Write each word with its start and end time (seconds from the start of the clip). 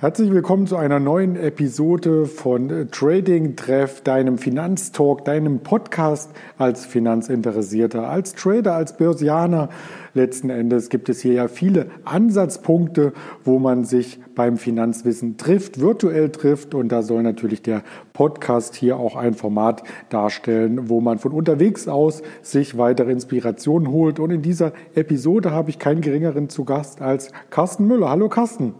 Herzlich 0.00 0.30
willkommen 0.30 0.68
zu 0.68 0.76
einer 0.76 1.00
neuen 1.00 1.34
Episode 1.34 2.26
von 2.26 2.86
Trading 2.92 3.56
Treff, 3.56 4.00
deinem 4.00 4.38
Finanztalk, 4.38 5.24
deinem 5.24 5.58
Podcast 5.58 6.30
als 6.56 6.86
Finanzinteressierter, 6.86 8.08
als 8.08 8.36
Trader, 8.36 8.76
als 8.76 8.96
Börsianer. 8.96 9.70
Letzten 10.14 10.50
Endes 10.50 10.88
gibt 10.88 11.08
es 11.08 11.20
hier 11.20 11.32
ja 11.32 11.48
viele 11.48 11.88
Ansatzpunkte, 12.04 13.12
wo 13.42 13.58
man 13.58 13.82
sich 13.84 14.20
beim 14.36 14.56
Finanzwissen 14.56 15.36
trifft, 15.36 15.80
virtuell 15.80 16.30
trifft. 16.30 16.76
Und 16.76 16.92
da 16.92 17.02
soll 17.02 17.24
natürlich 17.24 17.62
der 17.62 17.82
Podcast 18.12 18.76
hier 18.76 18.98
auch 18.98 19.16
ein 19.16 19.34
Format 19.34 19.82
darstellen, 20.10 20.88
wo 20.88 21.00
man 21.00 21.18
von 21.18 21.32
unterwegs 21.32 21.88
aus 21.88 22.22
sich 22.40 22.78
weitere 22.78 23.10
Inspirationen 23.10 23.90
holt. 23.90 24.20
Und 24.20 24.30
in 24.30 24.42
dieser 24.42 24.74
Episode 24.94 25.50
habe 25.50 25.70
ich 25.70 25.80
keinen 25.80 26.02
geringeren 26.02 26.48
zu 26.48 26.64
Gast 26.64 27.02
als 27.02 27.32
Carsten 27.50 27.88
Müller. 27.88 28.10
Hallo 28.10 28.28
Carsten. 28.28 28.74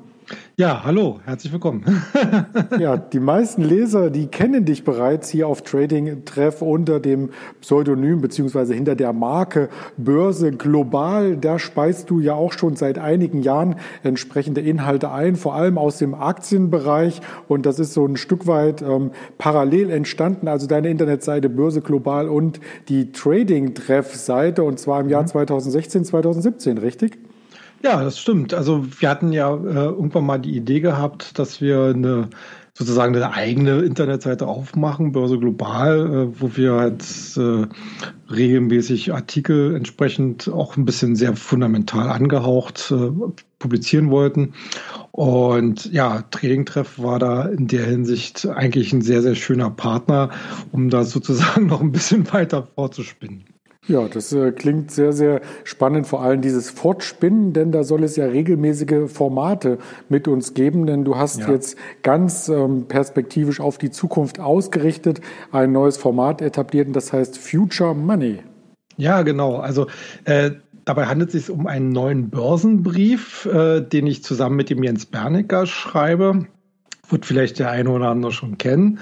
Ja, 0.57 0.83
hallo, 0.85 1.21
herzlich 1.25 1.53
willkommen. 1.53 1.85
ja, 2.79 2.97
die 2.97 3.21
meisten 3.21 3.63
Leser, 3.63 4.11
die 4.11 4.27
kennen 4.27 4.65
dich 4.65 4.85
bereits 4.85 5.29
hier 5.29 5.47
auf 5.47 5.63
Trading 5.63 6.25
Treff 6.25 6.63
unter 6.63 6.99
dem 6.99 7.31
Pseudonym 7.61 8.21
beziehungsweise 8.21 8.75
hinter 8.75 8.97
der 8.97 9.13
Marke 9.13 9.69
Börse 9.97 10.51
Global. 10.51 11.37
Da 11.37 11.59
speist 11.59 12.11
du 12.11 12.19
ja 12.21 12.35
auch 12.35 12.53
schon 12.53 12.77
seit 12.77 12.99
einigen 12.99 13.43
Jahren 13.43 13.77
entsprechende 14.03 14.61
Inhalte 14.61 15.13
ein, 15.13 15.37
vor 15.37 15.55
allem 15.55 15.79
aus 15.79 15.99
dem 15.99 16.15
Aktienbereich. 16.15 17.21
Und 17.47 17.65
das 17.65 17.79
ist 17.79 17.95
so 17.95 18.05
ein 18.05 18.17
Stück 18.17 18.47
weit 18.47 18.83
ähm, 18.83 19.13
parallel 19.39 19.91
entstanden. 19.91 20.49
Also 20.49 20.67
deine 20.67 20.91
Internetseite 20.91 21.49
Börse 21.49 21.81
Global 21.81 22.29
und 22.29 22.61
die 22.89 23.13
Trading 23.13 23.75
Treff 23.75 24.17
Seite 24.17 24.65
und 24.65 24.81
zwar 24.81 25.01
im 25.01 25.09
Jahr 25.09 25.25
2016, 25.25 26.01
mhm. 26.01 26.05
2017, 26.05 26.79
richtig? 26.79 27.19
Ja, 27.83 28.03
das 28.03 28.19
stimmt. 28.19 28.55
Also 28.55 28.85
wir 29.01 29.09
hatten 29.09 29.33
ja 29.33 29.55
äh, 29.55 29.87
irgendwann 29.87 30.27
mal 30.27 30.39
die 30.39 30.57
Idee 30.57 30.81
gehabt, 30.81 31.39
dass 31.39 31.61
wir 31.61 31.85
eine 31.95 32.29
sozusagen 32.79 33.17
eine 33.17 33.33
eigene 33.33 33.81
Internetseite 33.81 34.47
aufmachen, 34.47 35.11
Börse 35.11 35.37
Global, 35.37 35.99
äh, 35.99 36.41
wo 36.41 36.57
wir 36.57 36.75
halt 36.75 37.05
äh, 37.37 37.67
regelmäßig 38.33 39.13
Artikel 39.13 39.75
entsprechend 39.75 40.49
auch 40.49 40.77
ein 40.77 40.85
bisschen 40.85 41.17
sehr 41.17 41.35
fundamental 41.35 42.09
angehaucht 42.09 42.93
äh, 42.93 43.11
publizieren 43.59 44.11
wollten. 44.11 44.55
Und 45.11 45.93
ja, 45.93 46.23
Trading 46.31 46.67
Treff 46.67 47.01
war 47.01 47.19
da 47.19 47.47
in 47.47 47.67
der 47.67 47.85
Hinsicht 47.85 48.47
eigentlich 48.47 48.93
ein 48.93 49.03
sehr, 49.03 49.23
sehr 49.23 49.35
schöner 49.35 49.71
Partner, 49.71 50.31
um 50.71 50.89
da 50.89 51.03
sozusagen 51.03 51.67
noch 51.69 51.81
ein 51.81 51.91
bisschen 51.91 52.33
weiter 52.33 52.69
vorzuspinnen. 52.77 53.45
Ja, 53.89 54.07
das 54.07 54.33
äh, 54.35 54.53
klingt 54.53 54.91
sehr, 54.91 55.15
sehr 55.15 55.41
spannend, 55.65 56.07
vor 56.07 56.23
allem 56.23 56.43
dieses 56.43 56.69
Fortspinnen, 56.69 57.55
denn 57.55 57.73
da 57.73 57.85
soll 57.85 58.05
es 58.05 58.17
ja 58.17 58.27
regelmäßige 58.27 59.11
Formate 59.11 59.79
mit 60.11 60.29
uns 60.29 60.53
geben, 60.53 60.87
denn 60.87 61.05
du 61.05 61.17
hast 61.17 61.41
ja. 61.41 61.51
jetzt 61.51 61.79
ganz 62.03 62.51
ähm, 62.51 62.85
perspektivisch 62.87 63.61
auf 63.61 63.79
die 63.79 63.91
Zukunft 63.91 64.41
ausgerichtet 64.41 65.23
ein 65.53 65.73
neues 65.73 65.97
Format 65.97 66.43
etabliert 66.43 66.89
und 66.89 66.93
das 66.93 67.15
heißt 67.15 67.39
Future 67.39 67.95
Money. 67.95 68.41
Ja, 68.99 69.23
genau. 69.23 69.57
Also 69.57 69.87
äh, 70.25 70.51
dabei 70.85 71.07
handelt 71.07 71.33
es 71.33 71.47
sich 71.47 71.51
um 71.51 71.67
einen 71.67 71.89
neuen 71.89 72.29
Börsenbrief, 72.29 73.47
äh, 73.47 73.81
den 73.81 74.07
ich 74.07 74.23
zusammen 74.23 74.57
mit 74.57 74.69
dem 74.69 74.83
Jens 74.83 75.07
Bernecker 75.07 75.65
schreibe. 75.65 76.47
Wird 77.09 77.25
vielleicht 77.25 77.59
der 77.59 77.71
eine 77.71 77.89
oder 77.89 78.09
andere 78.09 78.33
schon 78.33 78.59
kennen. 78.59 78.99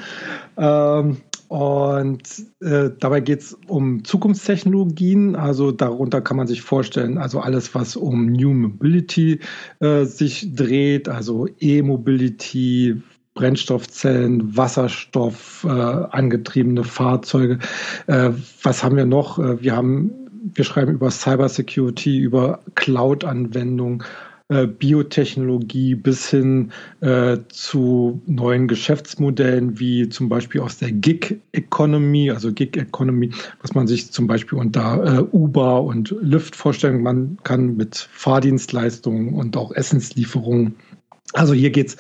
Ähm, 0.57 1.17
und 1.49 2.23
äh, 2.61 2.91
dabei 2.99 3.21
geht 3.21 3.41
es 3.41 3.59
um 3.69 4.05
Zukunftstechnologien. 4.05 5.37
Also 5.37 5.71
darunter 5.73 6.21
kann 6.21 6.37
man 6.37 6.47
sich 6.47 6.63
vorstellen, 6.63 7.19
also 7.19 7.41
alles, 7.41 7.75
was 7.75 7.97
um 7.97 8.27
New 8.27 8.53
Mobility 8.53 9.41
äh, 9.81 10.05
sich 10.05 10.55
dreht, 10.55 11.09
also 11.09 11.49
E-Mobility, 11.61 13.01
Brennstoffzellen, 13.35 14.57
Wasserstoff, 14.57 15.65
äh, 15.65 15.69
angetriebene 15.69 16.85
Fahrzeuge. 16.85 17.59
Äh, 18.07 18.31
was 18.63 18.83
haben 18.83 18.97
wir 18.97 19.07
noch? 19.07 19.39
Äh, 19.39 19.63
wir 19.63 19.77
haben 19.77 20.11
wir 20.55 20.65
schreiben 20.65 20.93
über 20.93 21.11
Cybersecurity, 21.11 22.19
über 22.19 22.61
Cloud-Anwendungen, 22.77 24.05
äh, 24.49 24.67
Biotechnologie 24.67 25.97
bis 25.97 26.31
hin 26.31 26.71
äh, 27.01 27.39
zu 27.49 28.23
neuen 28.27 28.69
Geschäftsmodellen 28.69 29.81
wie 29.81 30.09
zum 30.09 30.29
Beispiel 30.29 30.61
aus 30.61 30.79
der 30.79 30.93
Gig 30.93 31.41
Economy, 31.53 32.31
also 32.31 32.53
Gig 32.53 32.77
Economy, 32.77 33.31
was 33.61 33.75
man 33.75 33.89
sich 33.89 34.13
zum 34.13 34.29
Beispiel 34.29 34.59
unter 34.59 35.19
äh, 35.19 35.37
Uber 35.37 35.83
und 35.83 36.15
Lyft 36.21 36.55
vorstellen 36.55 37.03
man 37.03 37.39
kann 37.43 37.77
mit 37.77 38.09
Fahrdienstleistungen 38.13 39.35
und 39.35 39.57
auch 39.57 39.73
Essenslieferungen. 39.73 40.77
Also 41.33 41.53
hier 41.53 41.71
geht 41.71 41.89
es 41.89 41.97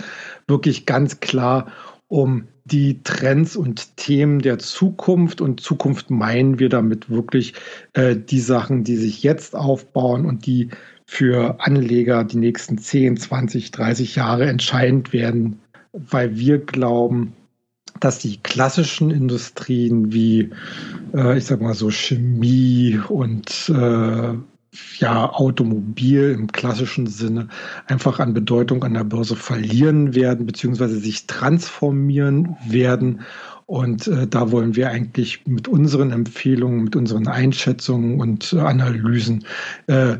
wirklich 0.46 0.86
ganz 0.86 1.18
klar 1.18 1.72
um 2.08 2.46
die 2.64 3.02
Trends 3.02 3.56
und 3.56 3.96
Themen 3.96 4.40
der 4.40 4.58
Zukunft. 4.58 5.40
Und 5.40 5.60
Zukunft 5.60 6.10
meinen 6.10 6.58
wir 6.58 6.68
damit 6.68 7.10
wirklich 7.10 7.54
äh, 7.92 8.16
die 8.16 8.40
Sachen, 8.40 8.84
die 8.84 8.96
sich 8.96 9.22
jetzt 9.22 9.54
aufbauen 9.54 10.26
und 10.26 10.46
die 10.46 10.70
für 11.06 11.60
Anleger 11.60 12.24
die 12.24 12.38
nächsten 12.38 12.78
10, 12.78 13.16
20, 13.16 13.70
30 13.70 14.16
Jahre 14.16 14.46
entscheidend 14.46 15.12
werden, 15.12 15.60
weil 15.92 16.36
wir 16.36 16.58
glauben, 16.58 17.32
dass 18.00 18.18
die 18.18 18.38
klassischen 18.38 19.10
Industrien 19.10 20.12
wie, 20.12 20.50
äh, 21.14 21.38
ich 21.38 21.46
sag 21.46 21.60
mal 21.60 21.74
so, 21.74 21.90
Chemie 21.90 23.00
und 23.08 23.72
äh, 23.74 24.34
ja, 24.98 25.32
Automobil 25.32 26.32
im 26.32 26.52
klassischen 26.52 27.06
Sinne 27.06 27.48
einfach 27.86 28.18
an 28.18 28.34
Bedeutung 28.34 28.84
an 28.84 28.94
der 28.94 29.04
Börse 29.04 29.36
verlieren 29.36 30.14
werden, 30.14 30.44
beziehungsweise 30.44 30.98
sich 30.98 31.26
transformieren 31.26 32.56
werden. 32.68 33.20
Und 33.64 34.06
äh, 34.06 34.26
da 34.26 34.52
wollen 34.52 34.76
wir 34.76 34.90
eigentlich 34.90 35.46
mit 35.46 35.66
unseren 35.66 36.12
Empfehlungen, 36.12 36.84
mit 36.84 36.94
unseren 36.94 37.26
Einschätzungen 37.26 38.20
und 38.20 38.52
äh, 38.52 38.60
Analysen 38.60 39.44
äh, 39.86 40.16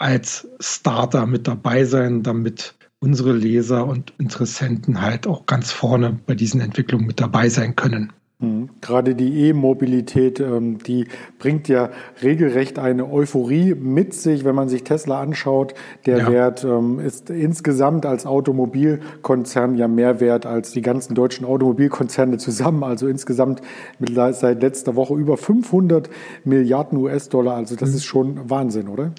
als 0.00 0.48
Starter 0.58 1.26
mit 1.26 1.46
dabei 1.46 1.84
sein, 1.84 2.22
damit 2.22 2.74
unsere 3.00 3.32
Leser 3.32 3.86
und 3.86 4.12
Interessenten 4.18 5.00
halt 5.00 5.26
auch 5.26 5.46
ganz 5.46 5.70
vorne 5.70 6.18
bei 6.26 6.34
diesen 6.34 6.60
Entwicklungen 6.60 7.06
mit 7.06 7.20
dabei 7.20 7.48
sein 7.48 7.76
können. 7.76 8.12
Mhm. 8.40 8.70
Gerade 8.80 9.14
die 9.14 9.48
E-Mobilität, 9.48 10.40
ähm, 10.40 10.78
die 10.78 11.06
bringt 11.38 11.68
ja 11.68 11.90
regelrecht 12.22 12.78
eine 12.78 13.10
Euphorie 13.10 13.74
mit 13.74 14.14
sich, 14.14 14.44
wenn 14.44 14.54
man 14.54 14.70
sich 14.70 14.82
Tesla 14.82 15.20
anschaut. 15.20 15.74
Der 16.06 16.18
ja. 16.18 16.30
Wert 16.30 16.64
ähm, 16.64 16.98
ist 17.00 17.28
insgesamt 17.28 18.06
als 18.06 18.24
Automobilkonzern 18.24 19.76
ja 19.76 19.88
mehr 19.88 20.20
wert 20.20 20.46
als 20.46 20.72
die 20.72 20.80
ganzen 20.80 21.14
deutschen 21.14 21.44
Automobilkonzerne 21.44 22.38
zusammen. 22.38 22.82
Also 22.82 23.08
insgesamt 23.08 23.60
mit, 23.98 24.14
seit 24.14 24.62
letzter 24.62 24.96
Woche 24.96 25.14
über 25.14 25.36
500 25.36 26.08
Milliarden 26.44 26.96
US-Dollar. 26.96 27.56
Also 27.56 27.76
das 27.76 27.90
mhm. 27.90 27.96
ist 27.96 28.04
schon 28.04 28.50
Wahnsinn, 28.50 28.88
oder? 28.88 29.12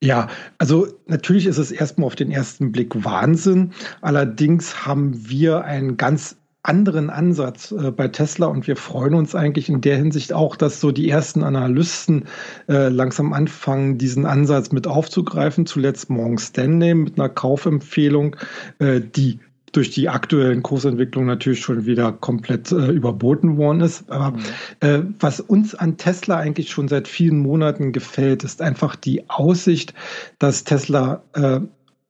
Ja, 0.00 0.28
also 0.58 0.86
natürlich 1.06 1.46
ist 1.46 1.58
es 1.58 1.72
erstmal 1.72 2.06
auf 2.06 2.14
den 2.14 2.30
ersten 2.30 2.70
Blick 2.70 3.04
Wahnsinn. 3.04 3.72
Allerdings 4.00 4.86
haben 4.86 5.28
wir 5.28 5.64
einen 5.64 5.96
ganz 5.96 6.36
anderen 6.62 7.08
Ansatz 7.10 7.72
äh, 7.72 7.90
bei 7.90 8.08
Tesla 8.08 8.46
und 8.46 8.66
wir 8.66 8.76
freuen 8.76 9.14
uns 9.14 9.34
eigentlich 9.34 9.68
in 9.68 9.80
der 9.80 9.96
Hinsicht 9.96 10.32
auch, 10.32 10.54
dass 10.54 10.80
so 10.80 10.92
die 10.92 11.08
ersten 11.08 11.42
Analysten 11.42 12.26
äh, 12.68 12.88
langsam 12.88 13.32
anfangen, 13.32 13.98
diesen 13.98 14.26
Ansatz 14.26 14.70
mit 14.70 14.86
aufzugreifen. 14.86 15.66
Zuletzt 15.66 16.10
Morgan 16.10 16.38
Stanley 16.38 16.94
mit 16.94 17.18
einer 17.18 17.28
Kaufempfehlung, 17.28 18.36
äh, 18.78 19.00
die 19.00 19.40
durch 19.72 19.90
die 19.90 20.08
aktuellen 20.08 20.62
Kursentwicklungen 20.62 21.28
natürlich 21.28 21.60
schon 21.60 21.86
wieder 21.86 22.12
komplett 22.12 22.72
äh, 22.72 22.90
überboten 22.90 23.56
worden 23.56 23.80
ist. 23.80 24.10
Aber 24.10 24.36
mhm. 24.36 24.42
äh, 24.80 25.02
was 25.20 25.40
uns 25.40 25.74
an 25.74 25.96
Tesla 25.96 26.38
eigentlich 26.38 26.70
schon 26.70 26.88
seit 26.88 27.08
vielen 27.08 27.38
Monaten 27.38 27.92
gefällt, 27.92 28.44
ist 28.44 28.62
einfach 28.62 28.96
die 28.96 29.28
Aussicht, 29.28 29.94
dass 30.38 30.64
Tesla 30.64 31.22
äh, 31.34 31.60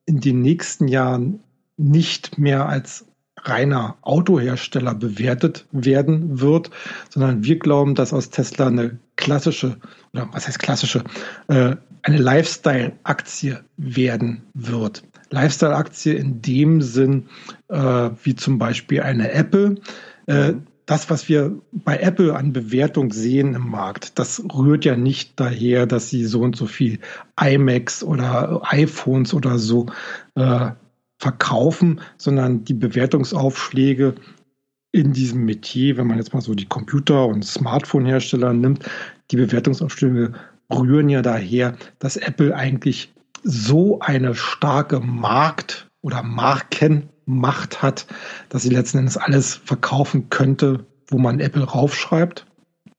in 0.05 0.19
den 0.19 0.41
nächsten 0.41 0.87
Jahren 0.87 1.39
nicht 1.77 2.37
mehr 2.37 2.67
als 2.67 3.05
reiner 3.43 3.97
Autohersteller 4.01 4.95
bewertet 4.95 5.65
werden 5.71 6.41
wird, 6.41 6.69
sondern 7.09 7.43
wir 7.43 7.57
glauben, 7.57 7.95
dass 7.95 8.13
aus 8.13 8.29
Tesla 8.29 8.67
eine 8.67 8.99
klassische, 9.15 9.77
oder 10.13 10.27
was 10.31 10.47
heißt 10.47 10.59
klassische, 10.59 11.03
äh, 11.47 11.75
eine 12.03 12.17
Lifestyle-Aktie 12.17 13.59
werden 13.77 14.43
wird. 14.53 15.03
Lifestyle-Aktie 15.31 16.13
in 16.13 16.41
dem 16.41 16.81
Sinn, 16.81 17.27
äh, 17.67 18.09
wie 18.23 18.35
zum 18.35 18.57
Beispiel 18.57 19.01
eine 19.01 19.31
Apple. 19.31 19.75
Äh, 20.25 20.53
das, 20.85 21.09
was 21.11 21.29
wir 21.29 21.61
bei 21.71 21.97
Apple 21.97 22.35
an 22.35 22.51
Bewertung 22.51 23.13
sehen 23.13 23.53
im 23.53 23.69
Markt, 23.69 24.17
das 24.17 24.43
rührt 24.55 24.85
ja 24.85 24.95
nicht 24.95 25.39
daher, 25.39 25.85
dass 25.85 26.09
sie 26.09 26.25
so 26.25 26.41
und 26.41 26.55
so 26.55 26.65
viel 26.65 26.97
iMacs 27.39 28.03
oder 28.03 28.61
iPhones 28.63 29.35
oder 29.35 29.59
so 29.59 29.85
äh, 30.33 30.71
verkaufen, 31.19 32.01
sondern 32.17 32.63
die 32.63 32.73
Bewertungsaufschläge 32.73 34.15
in 34.91 35.13
diesem 35.13 35.45
Metier, 35.45 35.97
wenn 35.97 36.07
man 36.07 36.17
jetzt 36.17 36.33
mal 36.33 36.41
so 36.41 36.55
die 36.55 36.65
Computer- 36.65 37.27
und 37.27 37.45
Smartphone-Hersteller 37.45 38.53
nimmt, 38.53 38.83
die 39.29 39.37
Bewertungsaufschläge 39.37 40.33
rühren 40.71 41.09
ja 41.09 41.21
daher, 41.21 41.75
dass 41.99 42.17
Apple 42.17 42.55
eigentlich 42.55 43.13
so 43.43 43.99
eine 43.99 44.35
starke 44.35 44.99
Markt- 44.99 45.87
oder 46.01 46.23
Markenmacht 46.23 47.09
Macht 47.29 47.83
hat, 47.83 48.07
dass 48.49 48.63
sie 48.63 48.69
letzten 48.69 48.97
Endes 48.97 49.15
alles 49.15 49.53
verkaufen 49.53 50.29
könnte, 50.29 50.85
wo 51.07 51.19
man 51.19 51.39
Apple 51.39 51.63
raufschreibt. 51.63 52.45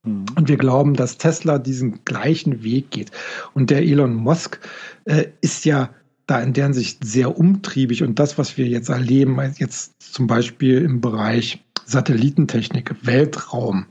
Mhm. 0.04 0.26
Und 0.36 0.48
wir 0.48 0.56
glauben, 0.56 0.94
dass 0.94 1.18
Tesla 1.18 1.58
diesen 1.58 2.04
gleichen 2.04 2.62
Weg 2.62 2.90
geht. 2.90 3.10
Und 3.54 3.70
der 3.70 3.82
Elon 3.82 4.14
Musk 4.14 4.60
äh, 5.04 5.26
ist 5.40 5.64
ja 5.64 5.90
da 6.26 6.40
in 6.40 6.52
deren 6.52 6.72
Sicht 6.72 7.04
sehr 7.04 7.36
umtriebig. 7.36 8.04
Und 8.04 8.20
das, 8.20 8.38
was 8.38 8.56
wir 8.56 8.66
jetzt 8.66 8.88
erleben, 8.88 9.38
jetzt 9.58 10.00
zum 10.00 10.28
Beispiel 10.28 10.78
im 10.78 11.00
Bereich 11.00 11.64
Satellitentechnik, 11.84 12.94
Weltraum, 13.02 13.86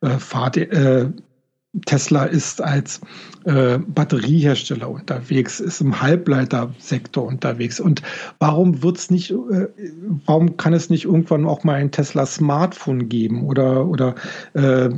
äh, 0.00 0.18
Fahrt, 0.18 0.56
äh, 0.56 1.10
Tesla 1.86 2.24
ist 2.24 2.60
als 2.60 3.00
äh, 3.44 3.78
Batteriehersteller 3.78 4.90
unterwegs, 4.90 5.58
ist 5.58 5.80
im 5.80 6.02
Halbleitersektor 6.02 7.24
unterwegs. 7.24 7.80
Und 7.80 8.02
warum 8.38 8.82
wird's 8.82 9.10
nicht, 9.10 9.30
äh, 9.30 9.68
warum 10.26 10.56
kann 10.58 10.74
es 10.74 10.90
nicht 10.90 11.06
irgendwann 11.06 11.46
auch 11.46 11.64
mal 11.64 11.74
ein 11.74 11.90
Tesla 11.90 12.26
Smartphone 12.26 13.08
geben 13.08 13.44
oder, 13.46 13.86
oder 13.86 14.14
äh, 14.52 14.90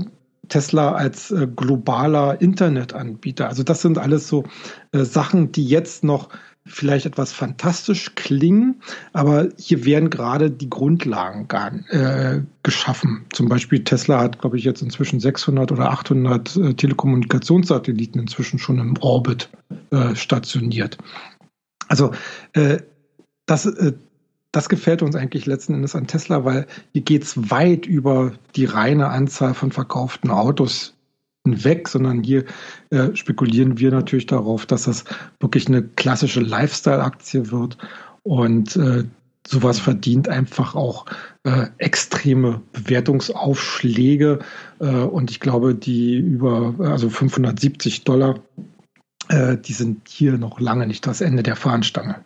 Tesla 0.49 0.93
als 0.93 1.31
äh, 1.31 1.47
globaler 1.55 2.41
Internetanbieter? 2.41 3.49
Also 3.49 3.63
das 3.63 3.81
sind 3.81 3.97
alles 3.99 4.27
so 4.27 4.45
äh, 4.91 5.05
Sachen, 5.05 5.53
die 5.53 5.67
jetzt 5.67 6.03
noch 6.03 6.29
vielleicht 6.67 7.05
etwas 7.05 7.33
fantastisch 7.33 8.15
klingen, 8.15 8.81
aber 9.13 9.49
hier 9.59 9.85
werden 9.85 10.09
gerade 10.09 10.51
die 10.51 10.71
Grundlagen 10.71 11.47
gar, 11.47 11.73
äh, 11.91 12.43
geschaffen. 12.63 13.27
Zum 13.33 13.49
Beispiel 13.49 13.85
Tesla 13.85 14.21
hat, 14.21 14.41
glaube 14.41 14.57
ich, 14.57 14.65
jetzt 14.65 14.81
inzwischen 14.81 15.21
600 15.21 15.73
oder 15.73 15.91
800 15.91 16.57
äh, 16.57 16.75
Telekommunikationssatelliten 16.75 18.21
inzwischen 18.21 18.59
schon 18.59 18.79
im 18.79 18.97
Orbit 19.01 19.51
äh, 19.91 20.15
stationiert. 20.15 20.97
Also 21.89 22.13
äh, 22.55 22.79
das, 23.45 23.67
äh, 23.67 23.93
das 24.51 24.69
gefällt 24.71 25.03
uns 25.03 25.17
eigentlich 25.17 25.45
letzten 25.45 25.75
Endes 25.75 25.95
an 25.95 26.07
Tesla, 26.07 26.45
weil 26.47 26.67
hier 26.93 27.03
geht 27.03 27.25
es 27.25 27.51
weit 27.51 27.85
über 27.85 28.33
die 28.57 28.65
reine 28.65 29.09
Anzahl 29.09 29.53
von 29.53 29.71
verkauften 29.71 30.31
Autos 30.31 30.94
weg, 31.45 31.89
sondern 31.89 32.23
hier 32.23 32.45
äh, 32.91 33.15
spekulieren 33.15 33.79
wir 33.79 33.91
natürlich 33.91 34.27
darauf, 34.27 34.67
dass 34.67 34.85
das 34.85 35.05
wirklich 35.41 35.69
eine 35.69 35.83
klassische 35.83 36.41
Lifestyle-Aktie 36.41 37.51
wird 37.51 37.77
und 38.23 38.77
äh, 38.77 39.05
sowas 39.47 39.79
verdient 39.79 40.29
einfach 40.29 40.75
auch 40.75 41.05
äh, 41.45 41.67
extreme 41.79 42.63
Bewertungsaufschläge 42.73 44.39
äh, 44.81 44.87
und 44.87 45.31
ich 45.31 45.41
glaube, 45.41 45.75
die 45.75 46.17
über 46.17 46.75
also 46.79 47.11
570 47.11 48.05
Dollar, 48.05 48.41
äh, 49.29 49.59
die 49.59 49.75
sind 49.75 50.09
hier 50.09 50.39
noch 50.39 50.61
lange 50.61 50.87
nicht 50.87 51.07
das 51.07 51.21
Ende 51.21 51.43
der 51.43 51.57
Fahnenstange. 51.57 52.25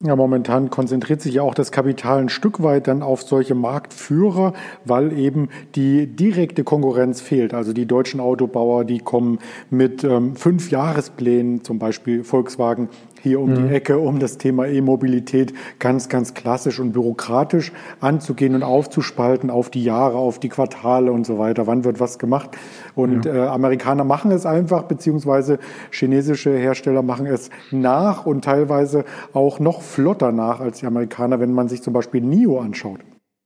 Ja, 0.00 0.14
momentan 0.14 0.70
konzentriert 0.70 1.20
sich 1.20 1.34
ja 1.34 1.42
auch 1.42 1.54
das 1.54 1.72
Kapital 1.72 2.20
ein 2.20 2.28
Stück 2.28 2.62
weit 2.62 2.86
dann 2.86 3.02
auf 3.02 3.22
solche 3.22 3.56
Marktführer, 3.56 4.52
weil 4.84 5.12
eben 5.12 5.48
die 5.74 6.06
direkte 6.06 6.62
Konkurrenz 6.62 7.20
fehlt. 7.20 7.52
Also 7.52 7.72
die 7.72 7.84
deutschen 7.84 8.20
Autobauer, 8.20 8.84
die 8.84 9.00
kommen 9.00 9.40
mit 9.70 10.04
ähm, 10.04 10.36
fünf 10.36 10.70
Jahresplänen, 10.70 11.64
zum 11.64 11.80
Beispiel 11.80 12.22
Volkswagen 12.22 12.90
hier 13.22 13.40
um 13.40 13.50
mhm. 13.50 13.68
die 13.68 13.74
Ecke, 13.74 13.98
um 13.98 14.18
das 14.18 14.38
Thema 14.38 14.66
E-Mobilität 14.66 15.52
ganz, 15.78 16.08
ganz 16.08 16.34
klassisch 16.34 16.80
und 16.80 16.92
bürokratisch 16.92 17.72
anzugehen 18.00 18.54
und 18.54 18.62
aufzuspalten 18.62 19.50
auf 19.50 19.70
die 19.70 19.84
Jahre, 19.84 20.18
auf 20.18 20.38
die 20.38 20.48
Quartale 20.48 21.12
und 21.12 21.26
so 21.26 21.38
weiter. 21.38 21.66
Wann 21.66 21.84
wird 21.84 22.00
was 22.00 22.18
gemacht? 22.18 22.50
Und 22.94 23.24
ja. 23.24 23.34
äh, 23.34 23.46
Amerikaner 23.48 24.04
machen 24.04 24.30
es 24.30 24.46
einfach, 24.46 24.84
beziehungsweise 24.84 25.58
chinesische 25.90 26.56
Hersteller 26.56 27.02
machen 27.02 27.26
es 27.26 27.50
nach 27.70 28.26
und 28.26 28.44
teilweise 28.44 29.04
auch 29.32 29.60
noch 29.60 29.82
flotter 29.82 30.32
nach 30.32 30.60
als 30.60 30.80
die 30.80 30.86
Amerikaner, 30.86 31.40
wenn 31.40 31.52
man 31.52 31.68
sich 31.68 31.82
zum 31.82 31.92
Beispiel 31.92 32.20
NIO 32.20 32.60
anschaut. 32.60 33.00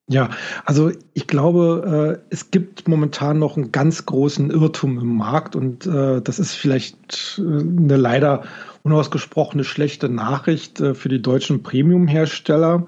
Ja, 0.09 0.31
also 0.65 0.91
ich 1.15 1.27
glaube, 1.27 2.21
äh, 2.21 2.35
es 2.35 2.51
gibt 2.51 2.89
momentan 2.89 3.39
noch 3.39 3.57
einen 3.57 3.73
ganz 3.73 4.05
großen 4.05 4.51
Irrtum 4.51 4.99
im 4.99 5.17
Markt 5.17 5.55
und 5.55 5.87
äh, 5.87 6.21
das 6.21 6.39
ist 6.39 6.53
vielleicht 6.53 7.39
äh, 7.39 7.61
eine 7.61 7.97
leider 7.97 8.43
unausgesprochene 8.83 9.65
schlechte 9.65 10.09
Nachricht 10.09 10.81
äh, 10.81 10.95
für 10.95 11.09
die 11.09 11.23
deutschen 11.23 11.63
Premium-Hersteller, 11.63 12.87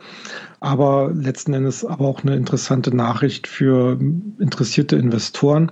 aber 0.60 1.12
letzten 1.14 1.54
Endes 1.54 1.84
aber 1.84 2.06
auch 2.06 2.22
eine 2.22 2.36
interessante 2.36 2.94
Nachricht 2.94 3.46
für 3.46 3.98
interessierte 4.38 4.96
Investoren. 4.96 5.70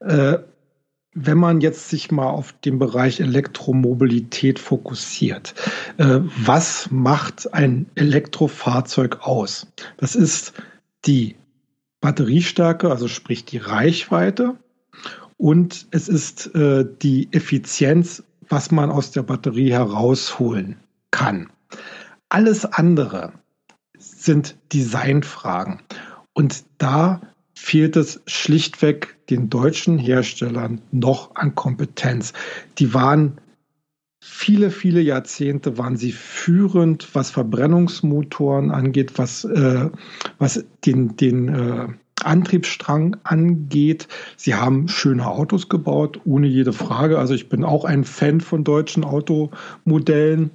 Äh, 0.00 0.38
wenn 1.18 1.38
man 1.38 1.62
jetzt 1.62 1.88
sich 1.88 2.10
mal 2.10 2.28
auf 2.28 2.52
den 2.52 2.78
Bereich 2.78 3.20
Elektromobilität 3.20 4.58
fokussiert, 4.58 5.54
äh, 5.96 6.20
was 6.44 6.90
macht 6.90 7.52
ein 7.54 7.86
Elektrofahrzeug 7.94 9.26
aus? 9.26 9.66
Das 9.96 10.14
ist 10.14 10.52
die 11.06 11.36
Batteriestärke, 12.02 12.90
also 12.90 13.08
sprich 13.08 13.46
die 13.46 13.58
Reichweite, 13.58 14.56
und 15.38 15.86
es 15.90 16.08
ist 16.08 16.54
äh, 16.54 16.84
die 17.02 17.28
Effizienz 17.32 18.22
was 18.48 18.70
man 18.70 18.90
aus 18.90 19.10
der 19.10 19.22
Batterie 19.22 19.72
herausholen 19.72 20.76
kann. 21.10 21.48
Alles 22.28 22.64
andere 22.64 23.32
sind 23.98 24.56
Designfragen. 24.72 25.80
Und 26.32 26.64
da 26.78 27.20
fehlt 27.54 27.96
es 27.96 28.20
schlichtweg 28.26 29.16
den 29.28 29.48
deutschen 29.48 29.98
Herstellern 29.98 30.80
noch 30.92 31.34
an 31.34 31.54
Kompetenz. 31.54 32.32
Die 32.78 32.92
waren 32.92 33.40
viele, 34.20 34.70
viele 34.70 35.00
Jahrzehnte 35.00 35.78
waren 35.78 35.96
sie 35.96 36.12
führend, 36.12 37.14
was 37.14 37.30
Verbrennungsmotoren 37.30 38.70
angeht, 38.70 39.18
was, 39.18 39.44
äh, 39.44 39.88
was 40.38 40.64
den, 40.84 41.16
den 41.16 41.48
äh, 41.48 41.88
Antriebsstrang 42.22 43.16
angeht. 43.24 44.08
Sie 44.36 44.54
haben 44.54 44.88
schöne 44.88 45.26
Autos 45.26 45.68
gebaut, 45.68 46.20
ohne 46.24 46.46
jede 46.46 46.72
Frage. 46.72 47.18
Also 47.18 47.34
ich 47.34 47.48
bin 47.48 47.64
auch 47.64 47.84
ein 47.84 48.04
Fan 48.04 48.40
von 48.40 48.64
deutschen 48.64 49.04
Automodellen. 49.04 50.50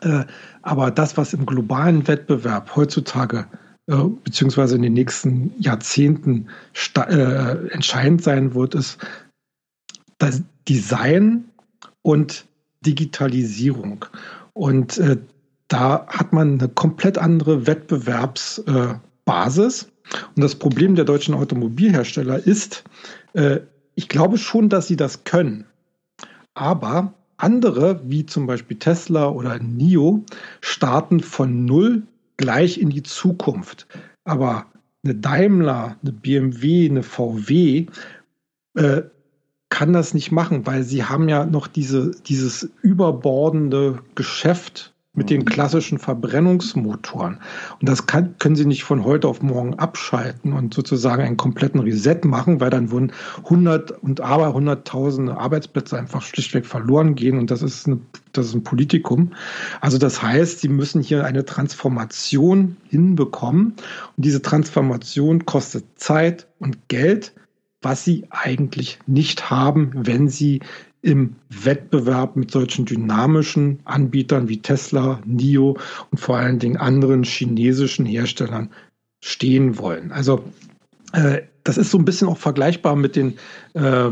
Äh, 0.00 0.24
aber 0.62 0.90
das, 0.90 1.16
was 1.16 1.32
im 1.32 1.46
globalen 1.46 2.06
Wettbewerb 2.06 2.76
heutzutage 2.76 3.46
äh, 3.86 3.96
beziehungsweise 4.22 4.76
in 4.76 4.82
den 4.82 4.92
nächsten 4.92 5.52
Jahrzehnten 5.58 6.48
äh, 6.96 7.68
entscheidend 7.70 8.22
sein 8.22 8.54
wird, 8.54 8.74
ist 8.74 8.98
das 10.18 10.42
Design 10.68 11.44
und 12.02 12.44
Digitalisierung. 12.84 14.04
Und 14.52 15.00
da 15.68 16.06
hat 16.08 16.32
man 16.32 16.58
eine 16.58 16.68
komplett 16.68 17.18
andere 17.18 17.66
Wettbewerbsbasis. 19.28 19.92
Und 20.34 20.42
das 20.42 20.54
Problem 20.54 20.94
der 20.94 21.04
deutschen 21.04 21.34
Automobilhersteller 21.34 22.38
ist, 22.38 22.84
äh, 23.34 23.60
ich 23.94 24.08
glaube 24.08 24.38
schon, 24.38 24.68
dass 24.68 24.86
sie 24.86 24.96
das 24.96 25.24
können. 25.24 25.66
Aber 26.54 27.14
andere, 27.36 28.00
wie 28.04 28.26
zum 28.26 28.46
Beispiel 28.46 28.78
Tesla 28.78 29.28
oder 29.28 29.58
NIO, 29.58 30.24
starten 30.60 31.20
von 31.20 31.66
null 31.66 32.02
gleich 32.36 32.78
in 32.78 32.90
die 32.90 33.02
Zukunft. 33.02 33.86
Aber 34.24 34.66
eine 35.04 35.14
Daimler, 35.14 35.96
eine 36.02 36.12
BMW, 36.12 36.88
eine 36.88 37.02
VW 37.02 37.86
äh, 38.74 39.02
kann 39.68 39.92
das 39.92 40.14
nicht 40.14 40.32
machen, 40.32 40.66
weil 40.66 40.82
sie 40.82 41.04
haben 41.04 41.28
ja 41.28 41.44
noch 41.44 41.66
diese, 41.66 42.12
dieses 42.26 42.70
überbordende 42.82 44.02
Geschäft 44.14 44.94
mit 45.14 45.30
den 45.30 45.44
klassischen 45.44 45.98
Verbrennungsmotoren. 45.98 47.38
Und 47.80 47.88
das 47.88 48.06
kann, 48.06 48.36
können 48.38 48.56
Sie 48.56 48.66
nicht 48.66 48.84
von 48.84 49.04
heute 49.04 49.26
auf 49.26 49.42
morgen 49.42 49.74
abschalten 49.74 50.52
und 50.52 50.74
sozusagen 50.74 51.22
einen 51.22 51.36
kompletten 51.36 51.80
Reset 51.80 52.20
machen, 52.24 52.60
weil 52.60 52.70
dann 52.70 52.90
würden 52.90 53.12
hundert 53.44 53.90
und 53.90 54.20
aber 54.20 54.54
hunderttausende 54.54 55.36
Arbeitsplätze 55.36 55.98
einfach 55.98 56.22
schlichtweg 56.22 56.66
verloren 56.66 57.14
gehen 57.14 57.38
und 57.38 57.50
das 57.50 57.62
ist, 57.62 57.86
eine, 57.86 58.00
das 58.32 58.46
ist 58.46 58.54
ein 58.54 58.62
Politikum. 58.62 59.32
Also 59.80 59.98
das 59.98 60.22
heißt, 60.22 60.60
Sie 60.60 60.68
müssen 60.68 61.02
hier 61.02 61.24
eine 61.24 61.44
Transformation 61.44 62.76
hinbekommen 62.88 63.74
und 64.16 64.24
diese 64.24 64.42
Transformation 64.42 65.46
kostet 65.46 65.84
Zeit 65.96 66.46
und 66.58 66.88
Geld, 66.88 67.32
was 67.82 68.04
Sie 68.04 68.26
eigentlich 68.30 68.98
nicht 69.06 69.50
haben, 69.50 69.92
wenn 69.94 70.28
Sie 70.28 70.60
im 71.02 71.36
Wettbewerb 71.48 72.36
mit 72.36 72.50
solchen 72.50 72.84
dynamischen 72.84 73.80
Anbietern 73.84 74.48
wie 74.48 74.60
Tesla, 74.60 75.20
NIO 75.24 75.78
und 76.10 76.18
vor 76.18 76.38
allen 76.38 76.58
Dingen 76.58 76.76
anderen 76.76 77.22
chinesischen 77.22 78.04
Herstellern 78.04 78.70
stehen 79.22 79.78
wollen. 79.78 80.12
Also 80.12 80.44
äh, 81.12 81.42
das 81.64 81.78
ist 81.78 81.90
so 81.90 81.98
ein 81.98 82.04
bisschen 82.04 82.28
auch 82.28 82.38
vergleichbar 82.38 82.96
mit 82.96 83.16
den, 83.16 83.38
äh, 83.74 84.10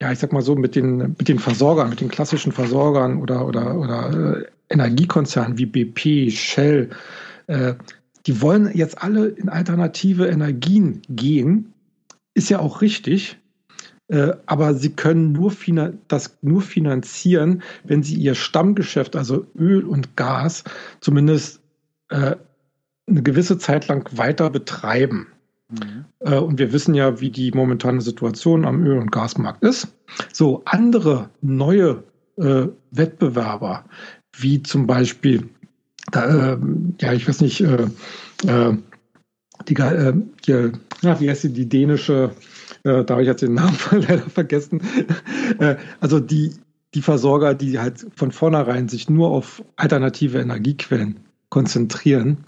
ja, 0.00 0.12
ich 0.12 0.18
sag 0.18 0.32
mal 0.32 0.42
so, 0.42 0.54
mit 0.54 0.74
den, 0.74 0.98
mit 1.18 1.28
den 1.28 1.38
Versorgern, 1.38 1.90
mit 1.90 2.00
den 2.00 2.08
klassischen 2.08 2.52
Versorgern 2.52 3.20
oder, 3.20 3.46
oder, 3.46 3.76
oder 3.76 4.38
äh, 4.38 4.44
Energiekonzernen 4.70 5.58
wie 5.58 5.66
BP, 5.66 6.30
Shell. 6.30 6.90
Äh, 7.46 7.74
die 8.26 8.42
wollen 8.42 8.70
jetzt 8.74 9.02
alle 9.02 9.28
in 9.28 9.48
alternative 9.48 10.26
Energien 10.26 11.02
gehen. 11.08 11.72
Ist 12.34 12.50
ja 12.50 12.58
auch 12.58 12.82
richtig. 12.82 13.38
Äh, 14.08 14.32
aber 14.46 14.74
sie 14.74 14.90
können 14.90 15.32
nur 15.32 15.52
das 16.08 16.38
nur 16.40 16.62
finanzieren, 16.62 17.62
wenn 17.84 18.02
sie 18.02 18.14
ihr 18.14 18.34
Stammgeschäft, 18.34 19.16
also 19.16 19.46
Öl 19.54 19.84
und 19.84 20.16
Gas, 20.16 20.64
zumindest 21.00 21.60
äh, 22.08 22.36
eine 23.06 23.22
gewisse 23.22 23.58
Zeit 23.58 23.88
lang 23.88 24.08
weiter 24.16 24.48
betreiben. 24.50 25.28
Mhm. 25.70 26.06
Äh, 26.20 26.38
und 26.38 26.58
wir 26.58 26.72
wissen 26.72 26.94
ja, 26.94 27.20
wie 27.20 27.30
die 27.30 27.52
momentane 27.52 28.00
Situation 28.00 28.64
am 28.64 28.82
Öl- 28.82 28.98
und 28.98 29.12
Gasmarkt 29.12 29.62
ist. 29.62 29.88
So, 30.32 30.62
andere 30.64 31.28
neue 31.42 32.02
äh, 32.36 32.68
Wettbewerber, 32.90 33.84
wie 34.36 34.62
zum 34.62 34.86
Beispiel, 34.86 35.50
da, 36.10 36.52
äh, 36.52 36.58
ja, 37.00 37.12
ich 37.12 37.28
weiß 37.28 37.42
nicht, 37.42 37.60
die, 37.60 37.66
äh, 38.46 38.76
die, 39.68 40.70
ja, 41.02 41.20
wie 41.20 41.28
heißt 41.28 41.42
sie, 41.42 41.52
die 41.52 41.68
dänische, 41.68 42.30
da 42.82 43.04
habe 43.08 43.22
ich 43.22 43.28
jetzt 43.28 43.42
den 43.42 43.54
Namen 43.54 43.76
leider 43.90 44.28
vergessen. 44.30 44.80
also 46.00 46.20
die, 46.20 46.54
die 46.94 47.02
Versorger, 47.02 47.54
die 47.54 47.78
halt 47.78 48.06
von 48.14 48.32
vornherein 48.32 48.88
sich 48.88 49.10
nur 49.10 49.30
auf 49.30 49.62
alternative 49.76 50.38
Energiequellen 50.38 51.20
konzentrieren, 51.48 52.44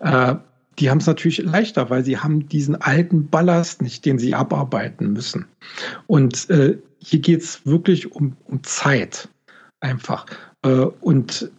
äh, 0.00 0.36
die 0.78 0.90
haben 0.90 0.98
es 0.98 1.06
natürlich 1.06 1.38
leichter, 1.38 1.90
weil 1.90 2.04
sie 2.04 2.18
haben 2.18 2.48
diesen 2.48 2.76
alten 2.76 3.28
Ballast 3.28 3.82
nicht, 3.82 4.04
den 4.04 4.18
sie 4.18 4.34
abarbeiten 4.34 5.12
müssen. 5.12 5.46
Und 6.06 6.48
äh, 6.50 6.78
hier 6.98 7.20
geht 7.20 7.42
es 7.42 7.66
wirklich 7.66 8.12
um, 8.12 8.36
um 8.44 8.62
Zeit 8.62 9.28
einfach. 9.80 10.26
Äh, 10.62 10.86
und 11.00 11.50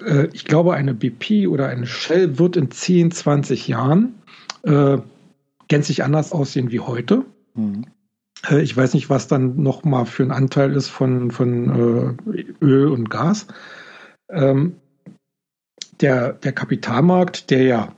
äh, 0.00 0.28
ich 0.32 0.44
glaube, 0.44 0.74
eine 0.74 0.94
BP 0.94 1.48
oder 1.48 1.68
eine 1.68 1.86
Shell 1.86 2.38
wird 2.38 2.56
in 2.56 2.70
10, 2.70 3.10
20 3.10 3.66
Jahren 3.68 4.14
äh, 4.62 4.98
gänzlich 5.68 6.04
anders 6.04 6.32
aussehen 6.32 6.70
wie 6.70 6.80
heute. 6.80 7.24
Mhm. 7.54 7.86
Ich 8.58 8.74
weiß 8.74 8.94
nicht, 8.94 9.10
was 9.10 9.28
dann 9.28 9.62
noch 9.62 9.84
mal 9.84 10.06
für 10.06 10.22
ein 10.22 10.30
Anteil 10.30 10.72
ist 10.74 10.88
von, 10.88 11.30
von 11.30 12.16
äh, 12.32 12.64
Öl 12.64 12.88
und 12.88 13.10
Gas. 13.10 13.46
Ähm, 14.30 14.76
der, 16.00 16.32
der 16.32 16.52
Kapitalmarkt, 16.52 17.50
der 17.50 17.62
ja 17.62 17.96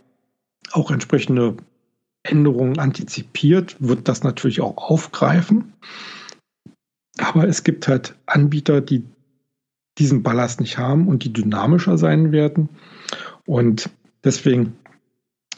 auch 0.73 0.91
entsprechende 0.91 1.57
Änderungen 2.25 2.79
antizipiert, 2.79 3.77
wird 3.79 4.09
das 4.09 4.25
natürlich 4.25 4.61
auch 4.61 4.77
aufgreifen. 4.79 5.73
Aber 7.19 7.47
es 7.47 7.63
gibt 7.63 7.87
halt 7.89 8.17
Anbieter, 8.27 8.81
die 8.81 9.05
diesen 9.99 10.23
Ballast 10.23 10.61
nicht 10.61 10.79
haben 10.79 11.07
und 11.07 11.25
die 11.25 11.33
dynamischer 11.33 11.99
sein 11.99 12.33
werden. 12.33 12.69
Und 13.45 13.91
deswegen 14.25 14.77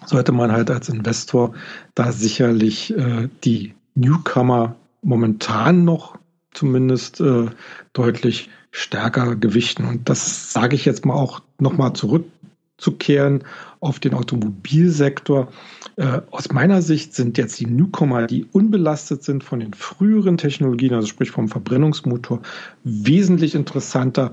sollte 0.04 0.32
man 0.32 0.52
halt 0.52 0.70
als 0.70 0.88
Investor 0.88 1.54
da 1.94 2.12
sicherlich 2.12 2.96
äh, 2.96 3.28
die 3.44 3.74
Newcomer 3.94 4.76
momentan 5.02 5.84
noch 5.84 6.18
zumindest 6.52 7.20
äh, 7.20 7.46
deutlich 7.92 8.48
stärker 8.70 9.36
gewichten. 9.36 9.84
Und 9.84 10.08
das 10.08 10.52
sage 10.52 10.74
ich 10.74 10.84
jetzt 10.84 11.04
mal 11.04 11.14
auch 11.14 11.40
nochmal 11.58 11.92
zurückzukehren 11.92 13.44
auf 13.80 14.00
den 14.00 14.14
Automobilsektor. 14.14 15.48
Äh, 15.96 16.22
aus 16.30 16.50
meiner 16.50 16.82
Sicht 16.82 17.14
sind 17.14 17.38
jetzt 17.38 17.60
die 17.60 17.66
Newcomer, 17.66 18.26
die 18.26 18.46
unbelastet 18.50 19.22
sind 19.22 19.44
von 19.44 19.60
den 19.60 19.74
früheren 19.74 20.38
Technologien, 20.38 20.94
also 20.94 21.06
sprich 21.06 21.30
vom 21.30 21.48
Verbrennungsmotor, 21.48 22.40
wesentlich 22.82 23.54
interessanter, 23.54 24.32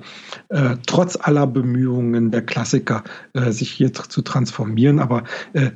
äh, 0.49 0.77
trotz 0.87 1.17
aller 1.17 1.45
Bemühungen 1.45 2.31
der 2.31 2.43
Klassiker, 2.43 3.03
äh, 3.33 3.51
sich 3.51 3.69
hier 3.69 3.93
zu 3.93 4.21
transformieren. 4.23 4.99
Aber 4.99 5.23
äh, 5.53 5.71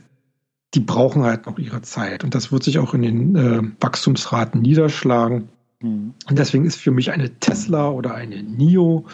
die 0.75 0.81
brauchen 0.81 1.23
halt 1.23 1.45
noch 1.45 1.57
ihre 1.57 1.81
Zeit. 1.81 2.23
Und 2.23 2.35
das 2.35 2.51
wird 2.51 2.63
sich 2.63 2.79
auch 2.79 2.93
in 2.93 3.01
den 3.01 3.35
äh, 3.35 3.61
Wachstumsraten 3.79 4.61
niederschlagen. 4.61 5.49
Mhm. 5.81 6.13
Und 6.29 6.39
deswegen 6.39 6.65
ist 6.65 6.75
für 6.75 6.91
mich 6.91 7.11
eine 7.11 7.29
Tesla 7.39 7.89
oder 7.89 8.13
eine 8.13 8.43
NIO 8.43 9.05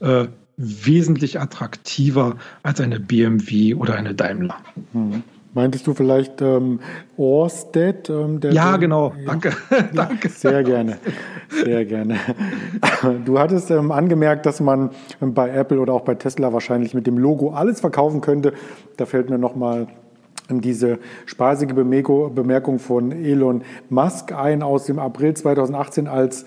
äh, 0.00 0.26
wesentlich 0.56 1.40
attraktiver 1.40 2.36
als 2.62 2.80
eine 2.80 3.00
BMW 3.00 3.74
oder 3.74 3.94
eine 3.94 4.14
Daimler. 4.14 4.56
Mhm. 4.92 5.22
Meintest 5.54 5.86
du 5.86 5.94
vielleicht 5.94 6.40
ähm, 6.40 6.78
Orsted? 7.16 8.10
Ähm, 8.10 8.38
ja, 8.44 8.70
der, 8.70 8.78
genau. 8.78 9.12
Ja. 9.18 9.26
Danke. 9.26 9.56
Danke. 9.92 10.28
Sehr 10.28 10.62
gerne. 10.62 10.98
Sehr 11.50 11.84
gerne. 11.84 12.18
Du 13.24 13.38
hattest 13.38 13.70
ähm, 13.70 13.92
angemerkt, 13.92 14.44
dass 14.44 14.60
man 14.60 14.90
bei 15.20 15.50
Apple 15.50 15.80
oder 15.80 15.92
auch 15.92 16.02
bei 16.02 16.14
Tesla 16.14 16.52
wahrscheinlich 16.52 16.94
mit 16.94 17.06
dem 17.06 17.16
Logo 17.16 17.50
alles 17.50 17.80
verkaufen 17.80 18.20
könnte. 18.20 18.52
Da 18.96 19.06
fällt 19.06 19.30
mir 19.30 19.38
nochmal 19.38 19.86
diese 20.50 20.98
spaßige 21.26 21.74
Bemerkung 21.74 22.78
von 22.78 23.12
Elon 23.12 23.62
Musk 23.90 24.32
ein 24.32 24.62
aus 24.62 24.86
dem 24.86 24.98
April 24.98 25.34
2018 25.34 26.08
als 26.08 26.44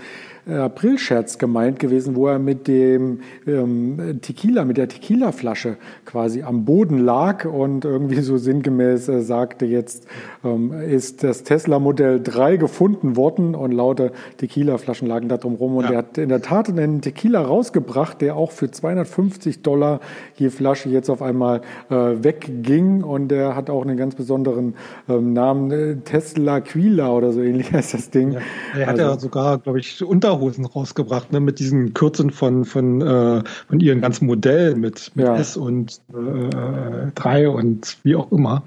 Aprilscherz 0.50 1.38
gemeint 1.38 1.80
gewesen, 1.80 2.16
wo 2.16 2.28
er 2.28 2.40
mit 2.40 2.68
dem 2.68 3.20
ähm, 3.46 4.20
Tequila, 4.22 4.66
mit 4.66 4.78
der 4.78 4.88
Tequila-Flasche 4.88 5.78
quasi 6.06 6.42
am 6.42 6.66
Boden 6.66 6.98
lag 6.98 7.46
und 7.46 7.86
irgendwie 7.86 8.22
so 8.22 8.38
sinngemäß 8.38 9.08
äh, 9.10 9.22
sagte, 9.22 9.66
jetzt 9.66 10.08
ähm, 10.44 10.74
ist 10.74 11.24
das 11.24 11.44
Tesla 11.44 11.78
Modell 11.78 12.22
3 12.24 12.58
gefunden 12.58 13.16
worden 13.16 13.54
und 13.54 13.72
lauter 13.72 14.12
Tequila-Flaschen 14.38 15.08
lagen 15.08 15.30
da 15.30 15.38
drum 15.38 15.56
rum. 15.56 15.78
Und 15.78 15.86
ja. 15.86 15.92
er 15.92 15.98
hat 16.00 16.18
in 16.18 16.30
der 16.30 16.42
Tat 16.42 16.70
einen 16.70 17.02
Tequila 17.02 17.42
rausgebracht, 17.42 18.20
der 18.22 18.36
auch 18.36 18.52
für 18.52 18.72
250 18.72 19.62
Dollar 19.62 20.00
je 20.36 20.50
Flasche 20.50 20.90
jetzt 20.90 21.10
auf 21.10 21.22
einmal 21.22 21.62
äh, 21.90 21.94
wegging 21.94 23.04
und 23.04 23.28
der 23.28 23.56
hat 23.56 23.70
auch 23.70 23.84
einen 23.84 23.98
ganz 23.98 24.16
besonderen 24.16 24.74
ähm, 25.08 25.34
Namen, 25.34 25.72
äh, 25.72 25.96
Tesla 25.98 26.62
Quila 26.62 27.12
oder 27.12 27.32
so 27.32 27.42
ähnlich 27.42 27.72
heißt 27.74 27.94
das 27.94 28.10
Ding. 28.10 28.32
Ja, 28.32 28.40
er 28.76 28.88
hat 28.88 29.00
also, 29.00 29.04
ja 29.04 29.20
sogar, 29.20 29.58
glaube 29.60 29.80
ich, 29.80 30.04
unter 30.04 30.31
Unterhosen 30.32 30.66
rausgebracht, 30.66 31.32
ne, 31.32 31.40
mit 31.40 31.60
diesen 31.60 31.94
Kürzen 31.94 32.30
von, 32.30 32.66
von, 32.66 33.02
äh, 33.02 33.44
von 33.68 33.80
ihren 33.80 34.02
ganzen 34.02 34.26
Modellen 34.26 34.80
mit, 34.80 35.12
mit 35.16 35.26
ja. 35.26 35.36
S 35.36 35.58
und 35.58 36.02
äh, 36.14 37.12
3 37.14 37.50
und 37.50 37.98
wie 38.04 38.16
auch 38.16 38.32
immer. 38.32 38.64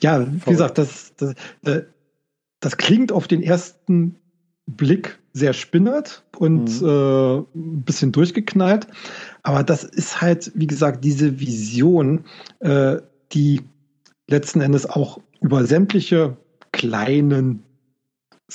Ja, 0.00 0.26
wie 0.26 0.50
gesagt, 0.50 0.78
das, 0.78 1.12
das, 1.16 1.34
äh, 1.64 1.82
das 2.60 2.76
klingt 2.76 3.12
auf 3.12 3.26
den 3.26 3.42
ersten 3.42 4.16
Blick 4.66 5.18
sehr 5.32 5.52
spinnert 5.52 6.22
und 6.38 6.80
mhm. 6.80 6.88
äh, 6.88 7.36
ein 7.38 7.82
bisschen 7.82 8.12
durchgeknallt. 8.12 8.86
Aber 9.42 9.62
das 9.62 9.82
ist 9.84 10.20
halt, 10.20 10.52
wie 10.54 10.66
gesagt, 10.66 11.04
diese 11.04 11.40
Vision, 11.40 12.24
äh, 12.60 12.98
die 13.32 13.62
letzten 14.28 14.60
Endes 14.60 14.86
auch 14.86 15.18
über 15.40 15.64
sämtliche 15.64 16.36
kleinen 16.72 17.62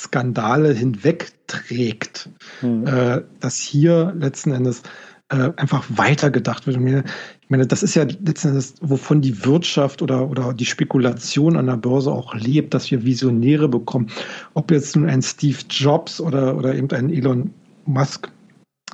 Skandale 0.00 0.72
hinwegträgt, 0.72 2.30
mhm. 2.62 2.86
äh, 2.86 3.22
dass 3.40 3.58
hier 3.58 4.14
letzten 4.16 4.52
Endes 4.52 4.82
äh, 5.28 5.50
einfach 5.56 5.84
weitergedacht 5.88 6.66
wird. 6.66 6.76
Ich 6.76 7.50
meine, 7.50 7.66
das 7.66 7.82
ist 7.82 7.94
ja 7.94 8.04
letzten 8.04 8.48
Endes, 8.48 8.74
wovon 8.80 9.20
die 9.20 9.44
Wirtschaft 9.44 10.00
oder, 10.00 10.28
oder 10.30 10.54
die 10.54 10.64
Spekulation 10.64 11.56
an 11.56 11.66
der 11.66 11.76
Börse 11.76 12.10
auch 12.10 12.34
lebt, 12.34 12.72
dass 12.72 12.90
wir 12.90 13.04
Visionäre 13.04 13.68
bekommen. 13.68 14.10
Ob 14.54 14.70
jetzt 14.70 14.96
nun 14.96 15.08
ein 15.08 15.22
Steve 15.22 15.58
Jobs 15.68 16.20
oder, 16.20 16.56
oder 16.56 16.74
eben 16.74 16.90
ein 16.92 17.10
Elon 17.10 17.52
Musk 17.84 18.30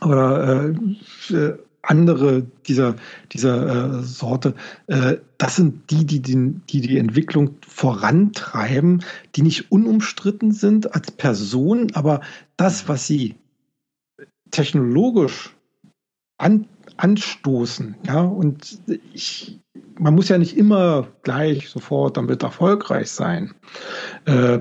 oder 0.03 0.75
äh, 1.31 1.53
andere 1.87 2.47
dieser, 2.67 2.97
dieser 3.33 3.99
äh, 3.99 4.03
Sorte, 4.03 4.55
äh, 4.87 5.17
das 5.39 5.57
sind 5.57 5.91
die, 5.91 6.05
die, 6.05 6.21
die 6.21 6.61
die 6.69 6.81
die 6.81 6.99
Entwicklung 6.99 7.57
vorantreiben, 7.67 9.05
die 9.35 9.43
nicht 9.43 9.71
unumstritten 9.71 10.53
sind 10.53 10.95
als 10.95 11.11
Person, 11.11 11.93
aber 11.95 12.21
das, 12.57 12.89
was 12.89 13.07
sie 13.07 13.37
technologisch 14.51 15.55
an, 16.39 16.67
anstoßen, 16.97 17.97
ja, 18.07 18.21
und 18.21 18.81
ich, 19.13 19.61
man 19.99 20.15
muss 20.15 20.29
ja 20.29 20.39
nicht 20.39 20.57
immer 20.57 21.09
gleich 21.23 21.69
sofort 21.69 22.17
damit 22.17 22.43
erfolgreich 22.43 23.11
sein. 23.11 23.55
Äh, 24.25 24.61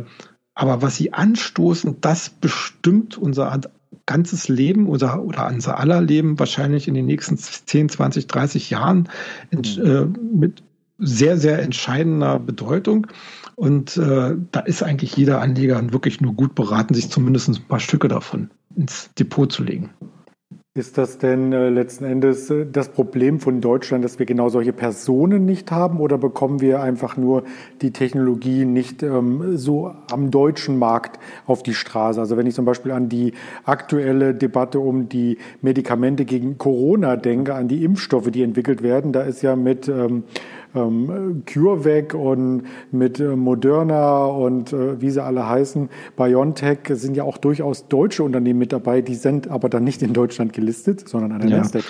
aber 0.54 0.82
was 0.82 0.96
sie 0.96 1.12
anstoßen, 1.12 2.00
das 2.00 2.30
bestimmt 2.30 3.18
unser 3.18 3.52
ganzes 4.06 4.48
Leben 4.48 4.88
oder, 4.88 5.24
oder 5.24 5.48
unser 5.48 5.80
aller 5.80 6.02
Leben 6.02 6.38
wahrscheinlich 6.40 6.88
in 6.88 6.94
den 6.94 7.06
nächsten 7.06 7.38
10, 7.38 7.90
20, 7.90 8.28
30 8.28 8.70
Jahren 8.70 9.10
mhm. 9.52 9.86
äh, 9.86 10.06
mit 10.36 10.64
sehr, 10.98 11.38
sehr 11.38 11.62
entscheidender 11.62 12.40
Bedeutung. 12.40 13.08
Und 13.56 13.98
äh, 13.98 14.36
da 14.52 14.60
ist 14.62 14.84
eigentlich 14.84 15.16
jeder 15.16 15.42
Anleger 15.42 15.82
wirklich 15.94 16.22
nur 16.22 16.34
gut 16.34 16.56
beraten, 16.56 16.94
sich 16.94 17.10
zumindest 17.10 17.50
ein 17.50 17.68
paar 17.68 17.80
Stücke 17.80 18.08
davon 18.08 18.50
ins 18.76 19.10
Depot 19.18 19.52
zu 19.52 19.64
legen. 19.64 19.92
Ist 20.78 20.98
das 20.98 21.20
denn 21.20 21.54
äh, 21.54 21.70
letzten 21.70 22.04
Endes 22.04 22.50
äh, 22.50 22.66
das 22.70 22.90
Problem 22.90 23.40
von 23.40 23.62
Deutschland, 23.62 24.04
dass 24.04 24.20
wir 24.20 24.26
genau 24.26 24.50
solche 24.50 24.74
Personen 24.74 25.46
nicht 25.46 25.72
haben 25.72 26.02
oder 26.02 26.18
bekommen 26.18 26.60
wir 26.60 26.82
einfach 26.82 27.16
nur 27.16 27.46
die 27.82 27.92
Technologie 27.92 28.66
nicht 28.66 29.02
ähm, 29.02 29.56
so 29.56 29.96
am 30.12 30.32
deutschen 30.32 30.78
Markt 30.78 31.18
auf 31.46 31.64
die 31.64 31.74
Straße? 31.74 32.20
Also 32.20 32.36
wenn 32.36 32.46
ich 32.46 32.56
zum 32.56 32.66
Beispiel 32.66 32.92
an 32.92 33.08
die 33.08 33.36
aktuelle 33.64 34.36
Debatte 34.36 34.82
um 34.82 35.08
die 35.08 35.38
Medikamente 35.62 36.26
gegen 36.26 36.58
Corona 36.58 37.16
denke, 37.16 37.56
an 37.56 37.70
die 37.70 37.86
Impfstoffe, 37.86 38.30
die 38.30 38.44
entwickelt 38.44 38.84
werden, 38.84 39.14
da 39.14 39.22
ist 39.22 39.44
ja 39.44 39.56
mit 39.56 39.88
ähm, 39.88 40.26
ähm, 40.76 41.44
CureVac 41.46 42.14
und 42.14 42.64
mit 42.92 43.20
äh, 43.20 43.36
Moderna 43.36 44.26
und 44.26 44.74
äh, 44.74 45.02
wie 45.02 45.10
sie 45.10 45.24
alle 45.24 45.48
heißen, 45.48 45.90
BioNTech 46.18 46.80
sind 46.90 47.18
ja 47.18 47.24
auch 47.24 47.38
durchaus 47.38 47.88
deutsche 47.88 48.24
Unternehmen 48.24 48.60
mit 48.60 48.74
dabei, 48.74 49.02
die 49.02 49.16
sind 49.16 49.50
aber 49.50 49.70
dann 49.70 49.84
nicht 49.84 50.02
in 50.02 50.14
Deutschland 50.14 50.54
gelistet, 50.54 51.08
sondern 51.08 51.34
an 51.34 51.42
der 51.42 51.50
ja. 51.50 51.58
Nasdaq. 51.58 51.84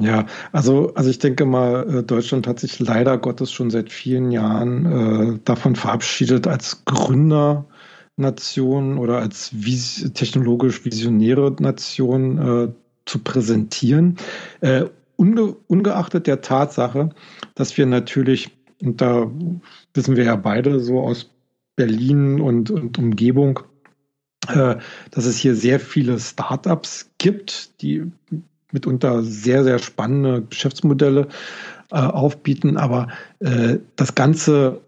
Ja, 0.00 0.26
also, 0.52 0.94
also 0.94 1.10
ich 1.10 1.18
denke 1.18 1.44
mal, 1.44 1.98
äh, 1.98 2.04
Deutschland 2.04 2.46
hat 2.46 2.60
sich 2.60 2.78
leider 2.78 3.18
Gottes 3.18 3.50
schon 3.50 3.70
seit 3.70 3.90
vielen 3.90 4.30
Jahren 4.30 4.86
äh, 4.86 5.40
davon 5.44 5.74
verabschiedet, 5.74 6.46
als 6.46 6.84
Gründernation 6.84 8.98
oder 8.98 9.18
als 9.18 9.50
vis 9.52 10.12
technologisch 10.14 10.84
visionäre 10.84 11.56
Nation 11.58 12.38
äh, 12.38 12.68
zu 13.06 13.18
präsentieren. 13.18 14.18
Äh, 14.60 14.84
unge 15.18 15.56
ungeachtet 15.66 16.26
der 16.26 16.40
Tatsache, 16.40 17.10
dass 17.54 17.76
wir 17.76 17.86
natürlich, 17.86 18.50
und 18.80 19.00
da 19.00 19.30
wissen 19.92 20.16
wir 20.16 20.24
ja 20.24 20.36
beide 20.36 20.80
so 20.80 21.00
aus 21.00 21.30
Berlin 21.76 22.40
und, 22.40 22.70
und 22.70 22.98
Umgebung, 22.98 23.60
äh, 24.48 24.76
dass 25.10 25.26
es 25.26 25.38
hier 25.38 25.54
sehr 25.54 25.80
viele 25.80 26.18
Startups 26.18 27.10
gibt, 27.18 27.82
die 27.82 28.10
mitunter 28.72 29.22
sehr, 29.22 29.64
sehr 29.64 29.78
spannende 29.78 30.42
Geschäftsmodelle 30.42 31.28
äh, 31.90 31.96
aufbieten, 31.96 32.76
aber 32.76 33.08
äh, 33.40 33.78
das 33.96 34.14
ganze 34.14 34.80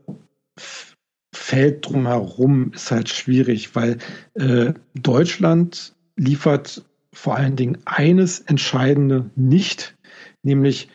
Feld 1.34 1.86
drumherum 1.88 2.72
ist 2.72 2.90
halt 2.90 3.08
schwierig, 3.08 3.74
weil 3.74 3.98
äh, 4.34 4.74
Deutschland 4.94 5.94
liefert 6.16 6.84
vor 7.12 7.36
allen 7.36 7.56
Dingen 7.56 7.78
eines 7.86 8.40
Entscheidende 8.40 9.30
nicht, 9.34 9.96
nämlich 10.42 10.88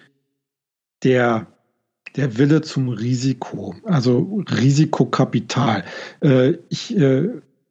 der, 1.04 1.48
der 2.16 2.38
Wille 2.38 2.62
zum 2.62 2.90
Risiko, 2.90 3.76
also 3.84 4.44
Risikokapital. 4.50 5.84
Äh, 6.22 6.54
ich, 6.70 6.98
äh, 6.98 7.30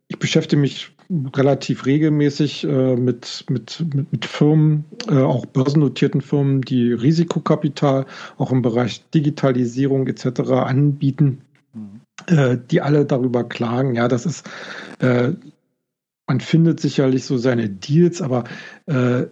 ich 0.09 0.19
beschäftige 0.19 0.61
mich 0.61 0.95
relativ 1.35 1.87
regelmäßig 1.87 2.65
äh, 2.65 2.97
mit, 2.97 3.45
mit, 3.49 3.85
mit, 3.95 4.13
mit, 4.13 4.25
Firmen, 4.25 4.85
äh, 5.09 5.19
auch 5.19 5.47
börsennotierten 5.47 6.21
Firmen, 6.21 6.63
die 6.63 6.93
Risikokapital 6.93 8.07
auch 8.39 8.53
im 8.53 8.63
Bereich 8.63 9.05
Digitalisierung 9.11 10.07
etc. 10.07 10.41
anbieten, 10.51 11.43
mhm. 11.75 12.01
äh, 12.27 12.57
die 12.71 12.81
alle 12.81 13.05
darüber 13.05 13.45
klagen, 13.45 13.95
ja, 13.95 14.09
das 14.09 14.25
ist, 14.25 14.49
äh, 15.01 15.33
man 16.27 16.41
findet 16.41 16.81
sicherlich 16.81 17.25
so 17.25 17.37
seine 17.37 17.69
Deals, 17.69 18.23
aber 18.23 18.45
äh, 18.87 19.27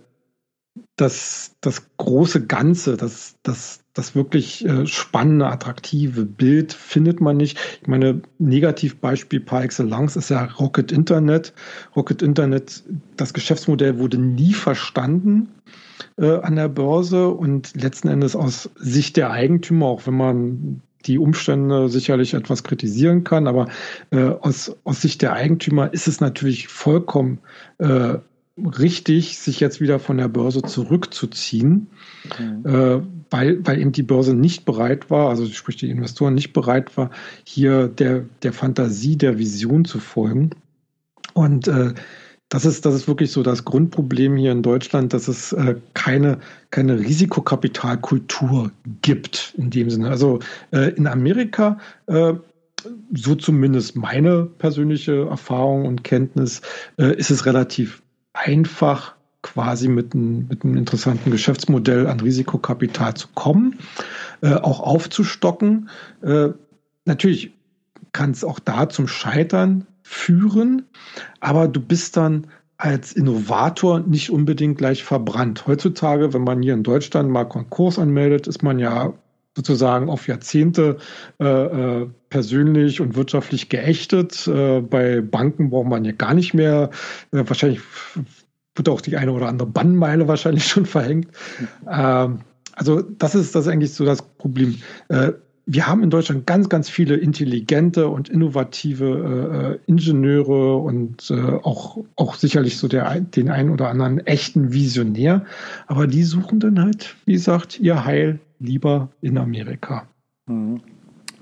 das, 0.96 1.56
das 1.60 1.82
große 1.96 2.46
Ganze, 2.46 2.96
das, 2.96 3.36
das, 3.42 3.80
das 3.92 4.14
wirklich 4.14 4.64
äh, 4.64 4.86
spannende, 4.86 5.46
attraktive 5.46 6.24
Bild 6.24 6.72
findet 6.72 7.20
man 7.20 7.36
nicht. 7.36 7.58
Ich 7.82 7.88
meine, 7.88 8.22
Negativbeispiel 8.38 9.40
par 9.40 9.64
excellence 9.64 10.16
ist 10.16 10.30
ja 10.30 10.44
Rocket 10.44 10.92
Internet. 10.92 11.52
Rocket 11.94 12.22
Internet, 12.22 12.84
das 13.16 13.34
Geschäftsmodell 13.34 13.98
wurde 13.98 14.18
nie 14.18 14.54
verstanden 14.54 15.48
äh, 16.16 16.38
an 16.38 16.56
der 16.56 16.68
Börse 16.68 17.28
und 17.28 17.74
letzten 17.80 18.08
Endes 18.08 18.34
aus 18.34 18.70
Sicht 18.76 19.16
der 19.16 19.30
Eigentümer, 19.30 19.86
auch 19.86 20.06
wenn 20.06 20.16
man 20.16 20.82
die 21.04 21.18
Umstände 21.18 21.88
sicherlich 21.88 22.32
etwas 22.32 22.62
kritisieren 22.62 23.24
kann, 23.24 23.48
aber 23.48 23.68
äh, 24.10 24.22
aus, 24.22 24.76
aus 24.84 25.02
Sicht 25.02 25.20
der 25.20 25.32
Eigentümer 25.32 25.92
ist 25.92 26.06
es 26.06 26.20
natürlich 26.20 26.68
vollkommen 26.68 27.40
äh, 27.78 28.18
richtig, 28.56 29.38
sich 29.38 29.60
jetzt 29.60 29.80
wieder 29.80 29.98
von 29.98 30.18
der 30.18 30.28
Börse 30.28 30.62
zurückzuziehen, 30.62 31.88
mhm. 32.38 32.66
äh, 32.66 33.00
weil, 33.30 33.66
weil 33.66 33.80
eben 33.80 33.92
die 33.92 34.02
Börse 34.02 34.34
nicht 34.34 34.64
bereit 34.64 35.10
war, 35.10 35.30
also 35.30 35.46
sprich 35.46 35.76
die 35.76 35.90
Investoren 35.90 36.34
nicht 36.34 36.52
bereit 36.52 36.96
war, 36.96 37.10
hier 37.44 37.88
der, 37.88 38.24
der 38.42 38.52
Fantasie, 38.52 39.16
der 39.16 39.38
Vision 39.38 39.84
zu 39.84 40.00
folgen. 40.00 40.50
Und 41.32 41.66
äh, 41.68 41.94
das 42.50 42.66
ist, 42.66 42.84
das 42.84 42.94
ist 42.94 43.08
wirklich 43.08 43.32
so 43.32 43.42
das 43.42 43.64
Grundproblem 43.64 44.36
hier 44.36 44.52
in 44.52 44.62
Deutschland, 44.62 45.14
dass 45.14 45.28
es 45.28 45.54
äh, 45.54 45.76
keine, 45.94 46.38
keine 46.70 46.98
Risikokapitalkultur 46.98 48.70
gibt 49.00 49.54
in 49.56 49.70
dem 49.70 49.88
Sinne. 49.88 50.10
Also 50.10 50.40
äh, 50.70 50.90
in 50.90 51.06
Amerika 51.06 51.78
äh, 52.08 52.34
so 53.14 53.34
zumindest 53.34 53.96
meine 53.96 54.44
persönliche 54.44 55.28
Erfahrung 55.28 55.86
und 55.86 56.04
Kenntnis, 56.04 56.60
äh, 56.98 57.16
ist 57.16 57.30
es 57.30 57.46
relativ 57.46 58.02
einfach 58.32 59.14
quasi 59.42 59.88
mit, 59.88 60.14
ein, 60.14 60.46
mit 60.48 60.64
einem 60.64 60.76
interessanten 60.76 61.30
Geschäftsmodell 61.30 62.06
an 62.06 62.20
Risikokapital 62.20 63.14
zu 63.14 63.28
kommen, 63.34 63.78
äh, 64.40 64.54
auch 64.54 64.80
aufzustocken. 64.80 65.90
Äh, 66.22 66.50
natürlich 67.04 67.52
kann 68.12 68.30
es 68.30 68.44
auch 68.44 68.60
da 68.60 68.88
zum 68.88 69.08
Scheitern 69.08 69.86
führen, 70.02 70.86
aber 71.40 71.68
du 71.68 71.80
bist 71.80 72.16
dann 72.16 72.46
als 72.76 73.12
Innovator 73.12 74.00
nicht 74.00 74.30
unbedingt 74.30 74.78
gleich 74.78 75.04
verbrannt. 75.04 75.66
Heutzutage, 75.66 76.32
wenn 76.34 76.42
man 76.42 76.62
hier 76.62 76.74
in 76.74 76.82
Deutschland 76.82 77.30
mal 77.30 77.44
Konkurs 77.44 77.98
anmeldet, 77.98 78.46
ist 78.48 78.62
man 78.62 78.78
ja 78.78 79.12
sozusagen 79.56 80.08
auf 80.08 80.28
Jahrzehnte 80.28 80.96
äh, 81.40 81.44
äh, 81.44 82.08
persönlich 82.30 83.00
und 83.00 83.16
wirtschaftlich 83.16 83.68
geächtet. 83.68 84.46
Äh, 84.46 84.80
bei 84.80 85.20
Banken 85.20 85.70
braucht 85.70 85.88
man 85.88 86.04
ja 86.04 86.12
gar 86.12 86.34
nicht 86.34 86.54
mehr. 86.54 86.90
Äh, 87.32 87.44
wahrscheinlich 87.46 87.80
wird 88.74 88.88
auch 88.88 89.00
die 89.00 89.16
eine 89.16 89.32
oder 89.32 89.48
andere 89.48 89.68
Bannmeile 89.68 90.28
wahrscheinlich 90.28 90.64
schon 90.68 90.86
verhängt. 90.86 91.28
Ähm, 91.88 92.40
also 92.74 93.02
das 93.02 93.34
ist 93.34 93.54
das 93.54 93.68
eigentlich 93.68 93.92
so 93.92 94.04
das 94.04 94.22
Problem. 94.22 94.80
Äh, 95.66 95.72
wir 95.72 95.86
haben 95.86 96.02
in 96.02 96.10
Deutschland 96.10 96.46
ganz, 96.46 96.68
ganz 96.68 96.88
viele 96.88 97.16
intelligente 97.16 98.08
und 98.08 98.28
innovative 98.28 99.78
äh, 99.86 99.90
Ingenieure 99.90 100.76
und 100.76 101.30
äh, 101.30 101.58
auch, 101.62 101.98
auch 102.16 102.34
sicherlich 102.34 102.78
so 102.78 102.88
der, 102.88 103.20
den 103.20 103.50
einen 103.50 103.70
oder 103.70 103.88
anderen 103.88 104.18
echten 104.26 104.72
Visionär. 104.72 105.44
Aber 105.86 106.06
die 106.06 106.24
suchen 106.24 106.60
dann 106.60 106.80
halt, 106.80 107.16
wie 107.26 107.32
gesagt, 107.32 107.80
ihr 107.80 108.04
Heil 108.04 108.40
lieber 108.58 109.10
in 109.20 109.38
Amerika. 109.38 110.06
Mhm. 110.46 110.80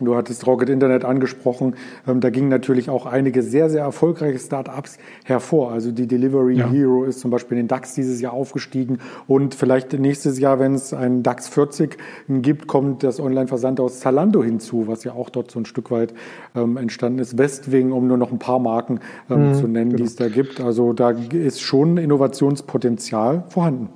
Du 0.07 0.17
hattest 0.17 0.47
Rocket 0.47 0.69
Internet 0.69 1.05
angesprochen. 1.05 1.75
Ähm, 2.07 2.21
da 2.21 2.31
gingen 2.31 2.49
natürlich 2.49 2.91
auch 2.91 3.07
einige 3.07 3.43
sehr, 3.43 3.69
sehr 3.71 3.83
erfolgreiche 3.83 4.39
Startups 4.39 4.99
hervor. 5.25 5.73
Also 5.73 5.93
die 5.93 6.07
Delivery 6.07 6.57
ja. 6.57 6.69
Hero 6.69 7.05
ist 7.05 7.21
zum 7.21 7.31
Beispiel 7.31 7.59
in 7.59 7.65
den 7.65 7.69
DAX 7.69 7.95
dieses 7.95 8.21
Jahr 8.21 8.33
aufgestiegen. 8.33 8.99
Und 9.27 9.55
vielleicht 9.55 9.93
nächstes 9.93 10.39
Jahr, 10.39 10.59
wenn 10.59 10.75
es 10.75 10.93
einen 10.93 11.23
DAX 11.23 11.49
40 11.49 11.99
gibt, 12.29 12.67
kommt 12.67 13.03
das 13.03 13.21
Online-Versand 13.21 13.81
aus 13.81 14.01
Zalando 14.01 14.43
hinzu, 14.43 14.87
was 14.87 15.05
ja 15.05 15.13
auch 15.13 15.31
dort 15.31 15.51
so 15.51 15.61
ein 15.61 15.67
Stück 15.67 15.91
weit 15.91 16.15
ähm, 16.55 16.77
entstanden 16.77 17.19
ist. 17.19 17.37
Westwing, 17.37 17.93
um 17.93 18.07
nur 18.07 18.17
noch 18.17 18.33
ein 18.33 18.39
paar 18.39 18.59
Marken 18.59 19.01
ähm, 19.29 19.51
mhm, 19.51 19.55
zu 19.55 19.69
nennen, 19.69 19.91
genau. 19.91 19.99
die 19.99 20.05
es 20.05 20.17
da 20.17 20.29
gibt. 20.29 20.61
Also 20.61 20.93
da 20.93 21.11
ist 21.11 21.61
schon 21.61 21.97
Innovationspotenzial 21.97 23.45
vorhanden. 23.49 23.91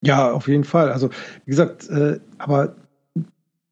Ja, 0.00 0.30
auf 0.32 0.48
jeden 0.48 0.64
Fall. 0.64 0.90
Also 0.92 1.10
wie 1.44 1.50
gesagt, 1.50 1.88
äh, 1.90 2.20
aber 2.38 2.76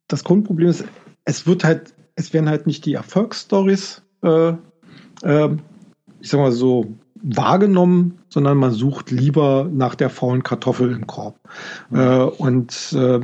das 0.09 0.25
Grundproblem 0.25 0.69
ist, 0.69 0.85
es 1.27 1.47
wird 1.47 1.63
halt, 1.65 1.93
es 2.15 2.33
werden 2.33 2.49
halt 2.49 2.67
nicht 2.67 2.87
die 2.87 2.95
Erfolgsstories, 2.95 4.03
äh, 4.23 4.55
äh, 5.23 5.49
ich 6.21 6.31
sag 6.31 6.41
mal 6.41 6.53
so, 6.53 6.97
wahrgenommen, 7.23 8.19
sondern 8.29 8.57
man 8.57 8.73
sucht 8.73 9.11
lieber 9.11 9.69
nach 9.71 9.95
der 9.95 10.11
faulen 10.11 10.43
Kartoffel 10.43 10.93
im 10.93 11.07
Korb. 11.07 11.39
Mhm. 11.91 11.99
Äh, 11.99 12.23
und 12.23 12.93
äh, 12.95 13.21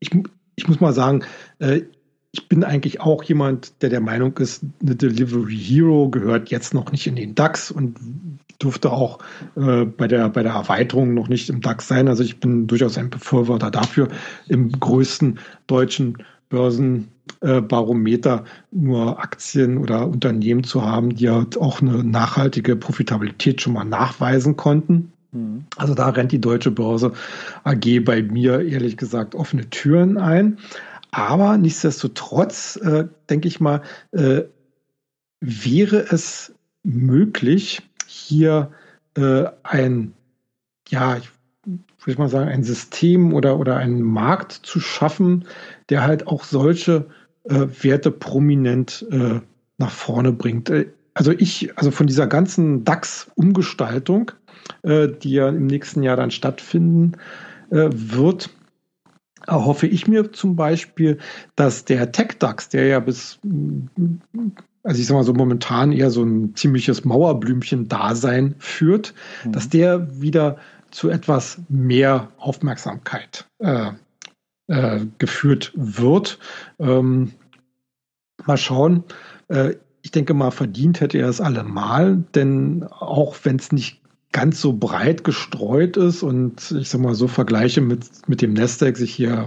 ich, 0.00 0.10
ich 0.56 0.68
muss 0.68 0.80
mal 0.80 0.92
sagen, 0.92 1.24
äh, 1.58 1.82
ich 2.30 2.48
bin 2.48 2.62
eigentlich 2.64 3.00
auch 3.00 3.22
jemand, 3.22 3.82
der 3.82 3.90
der 3.90 4.00
Meinung 4.00 4.36
ist, 4.38 4.62
eine 4.82 4.96
Delivery 4.96 5.56
Hero 5.56 6.10
gehört 6.10 6.50
jetzt 6.50 6.74
noch 6.74 6.92
nicht 6.92 7.06
in 7.06 7.16
den 7.16 7.34
DAX 7.34 7.70
und 7.70 7.98
durfte 8.58 8.92
auch 8.92 9.18
äh, 9.56 9.84
bei, 9.84 10.08
der, 10.08 10.28
bei 10.28 10.42
der 10.42 10.52
Erweiterung 10.52 11.14
noch 11.14 11.28
nicht 11.28 11.48
im 11.48 11.60
DAX 11.60 11.88
sein. 11.88 12.08
Also 12.08 12.22
ich 12.22 12.40
bin 12.40 12.66
durchaus 12.66 12.98
ein 12.98 13.10
Befürworter 13.10 13.70
dafür, 13.70 14.08
im 14.48 14.72
größten 14.72 15.38
deutschen 15.66 16.18
Börsenbarometer 16.48 18.44
nur 18.70 19.20
Aktien 19.20 19.78
oder 19.78 20.06
Unternehmen 20.06 20.64
zu 20.64 20.82
haben, 20.82 21.14
die 21.14 21.28
halt 21.30 21.56
auch 21.58 21.80
eine 21.80 22.02
nachhaltige 22.04 22.76
Profitabilität 22.76 23.60
schon 23.60 23.74
mal 23.74 23.84
nachweisen 23.84 24.56
konnten. 24.56 25.12
Mhm. 25.32 25.64
Also 25.76 25.94
da 25.94 26.08
rennt 26.08 26.32
die 26.32 26.40
Deutsche 26.40 26.70
Börse 26.70 27.12
AG 27.64 28.00
bei 28.04 28.22
mir 28.22 28.60
ehrlich 28.60 28.96
gesagt 28.96 29.34
offene 29.34 29.68
Türen 29.70 30.18
ein. 30.18 30.58
Aber 31.10 31.56
nichtsdestotrotz, 31.56 32.76
äh, 32.76 33.06
denke 33.30 33.48
ich 33.48 33.60
mal, 33.60 33.82
äh, 34.12 34.42
wäre 35.40 36.06
es 36.10 36.52
möglich, 36.82 37.82
hier 38.06 38.70
äh, 39.16 39.44
ein, 39.62 40.14
ja, 40.88 41.16
ich 41.16 41.30
würde 42.04 42.20
mal 42.20 42.28
sagen, 42.28 42.48
ein 42.48 42.64
System 42.64 43.34
oder, 43.34 43.58
oder 43.58 43.76
einen 43.76 44.02
Markt 44.02 44.52
zu 44.52 44.80
schaffen, 44.80 45.44
der 45.90 46.02
halt 46.04 46.26
auch 46.26 46.44
solche 46.44 47.06
äh, 47.44 47.66
Werte 47.82 48.10
prominent 48.10 49.06
äh, 49.10 49.40
nach 49.78 49.90
vorne 49.90 50.32
bringt. 50.32 50.70
Äh, 50.70 50.86
also 51.14 51.32
ich, 51.32 51.76
also 51.76 51.90
von 51.90 52.06
dieser 52.06 52.26
ganzen 52.26 52.84
DAX-Umgestaltung, 52.84 54.32
äh, 54.82 55.08
die 55.08 55.32
ja 55.32 55.48
im 55.48 55.66
nächsten 55.66 56.02
Jahr 56.02 56.16
dann 56.16 56.30
stattfinden 56.30 57.12
äh, 57.70 57.88
wird, 57.90 58.50
erhoffe 59.46 59.86
ich 59.86 60.06
mir 60.06 60.32
zum 60.32 60.56
Beispiel, 60.56 61.18
dass 61.56 61.84
der 61.84 62.12
Tech-DAX, 62.12 62.68
der 62.68 62.86
ja 62.86 63.00
bis, 63.00 63.38
also 64.82 65.00
ich 65.00 65.06
sag 65.06 65.14
mal 65.14 65.24
so 65.24 65.32
momentan 65.32 65.92
eher 65.92 66.10
so 66.10 66.22
ein 66.22 66.54
ziemliches 66.54 67.04
Mauerblümchen-Dasein 67.04 68.54
führt, 68.58 69.14
mhm. 69.44 69.52
dass 69.52 69.68
der 69.68 70.20
wieder 70.20 70.58
zu 70.90 71.08
etwas 71.10 71.60
mehr 71.68 72.28
Aufmerksamkeit 72.38 73.46
äh, 73.58 73.92
äh, 74.68 75.00
geführt 75.18 75.72
wird. 75.74 76.38
Ähm, 76.78 77.32
mal 78.44 78.56
schauen. 78.56 79.04
Äh, 79.48 79.74
ich 80.02 80.10
denke 80.12 80.34
mal, 80.34 80.50
verdient 80.50 81.00
hätte 81.00 81.18
er 81.18 81.28
es 81.28 81.40
allemal, 81.40 82.24
denn 82.34 82.84
auch 82.84 83.36
wenn 83.42 83.56
es 83.56 83.72
nicht 83.72 84.00
ganz 84.32 84.60
so 84.60 84.74
breit 84.74 85.24
gestreut 85.24 85.96
ist 85.96 86.22
und 86.22 86.70
ich 86.78 86.90
sag 86.90 87.00
mal 87.00 87.14
so 87.14 87.28
Vergleiche 87.28 87.80
mit, 87.80 88.04
mit 88.28 88.42
dem 88.42 88.52
Nasdaq 88.52 88.96
sich 88.96 89.14
hier 89.14 89.46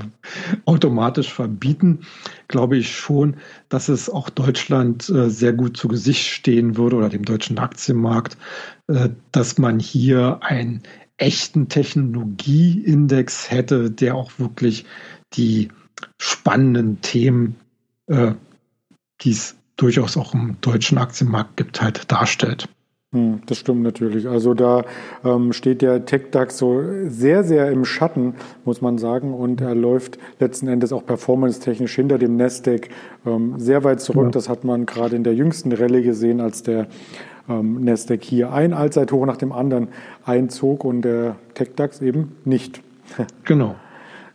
automatisch 0.65 1.31
verbieten, 1.31 1.99
glaube 2.47 2.77
ich 2.77 2.95
schon, 2.95 3.37
dass 3.69 3.89
es 3.89 4.09
auch 4.09 4.29
Deutschland 4.29 5.07
äh, 5.09 5.29
sehr 5.29 5.53
gut 5.53 5.77
zu 5.77 5.87
Gesicht 5.87 6.27
stehen 6.27 6.77
würde 6.77 6.95
oder 6.95 7.09
dem 7.09 7.25
deutschen 7.25 7.59
Aktienmarkt, 7.59 8.37
äh, 8.87 9.09
dass 9.31 9.59
man 9.59 9.79
hier 9.79 10.39
einen 10.41 10.81
echten 11.21 11.69
Technologieindex 11.69 13.51
hätte, 13.51 13.91
der 13.91 14.15
auch 14.15 14.31
wirklich 14.37 14.85
die 15.33 15.69
spannenden 16.17 16.99
Themen, 17.01 17.55
äh, 18.07 18.33
die 19.21 19.31
es 19.31 19.55
durchaus 19.77 20.17
auch 20.17 20.33
im 20.33 20.57
deutschen 20.61 20.97
Aktienmarkt 20.97 21.57
gibt, 21.57 21.81
halt 21.81 22.11
darstellt. 22.11 22.67
Hm, 23.13 23.41
das 23.45 23.57
stimmt 23.57 23.81
natürlich. 23.83 24.27
Also 24.27 24.53
da 24.53 24.83
ähm, 25.23 25.51
steht 25.51 25.81
der 25.81 26.05
TechDAX 26.05 26.57
so 26.57 26.81
sehr, 27.07 27.43
sehr 27.43 27.69
im 27.69 27.83
Schatten, 27.83 28.35
muss 28.63 28.81
man 28.81 28.97
sagen. 28.97 29.33
Und 29.33 29.59
er 29.59 29.75
läuft 29.75 30.17
letzten 30.39 30.67
Endes 30.69 30.93
auch 30.93 31.05
performance-technisch 31.05 31.93
hinter 31.93 32.17
dem 32.17 32.37
Nasdaq 32.37 32.89
ähm, 33.25 33.55
sehr 33.57 33.83
weit 33.83 33.99
zurück. 33.99 34.25
Ja. 34.25 34.31
Das 34.31 34.47
hat 34.47 34.63
man 34.63 34.85
gerade 34.85 35.17
in 35.17 35.23
der 35.23 35.35
jüngsten 35.35 35.73
Rallye 35.73 36.03
gesehen, 36.03 36.39
als 36.39 36.63
der 36.63 36.87
ähm, 37.49 37.83
Nasdaq 37.83 38.23
hier 38.23 38.51
ein 38.53 38.73
Allzeithoch 38.73 39.25
nach 39.25 39.37
dem 39.37 39.51
anderen 39.51 39.89
einzog 40.25 40.83
und 40.83 41.01
der 41.01 41.35
TechDAX 41.53 42.01
eben 42.01 42.35
nicht. 42.45 42.81
Genau. 43.43 43.75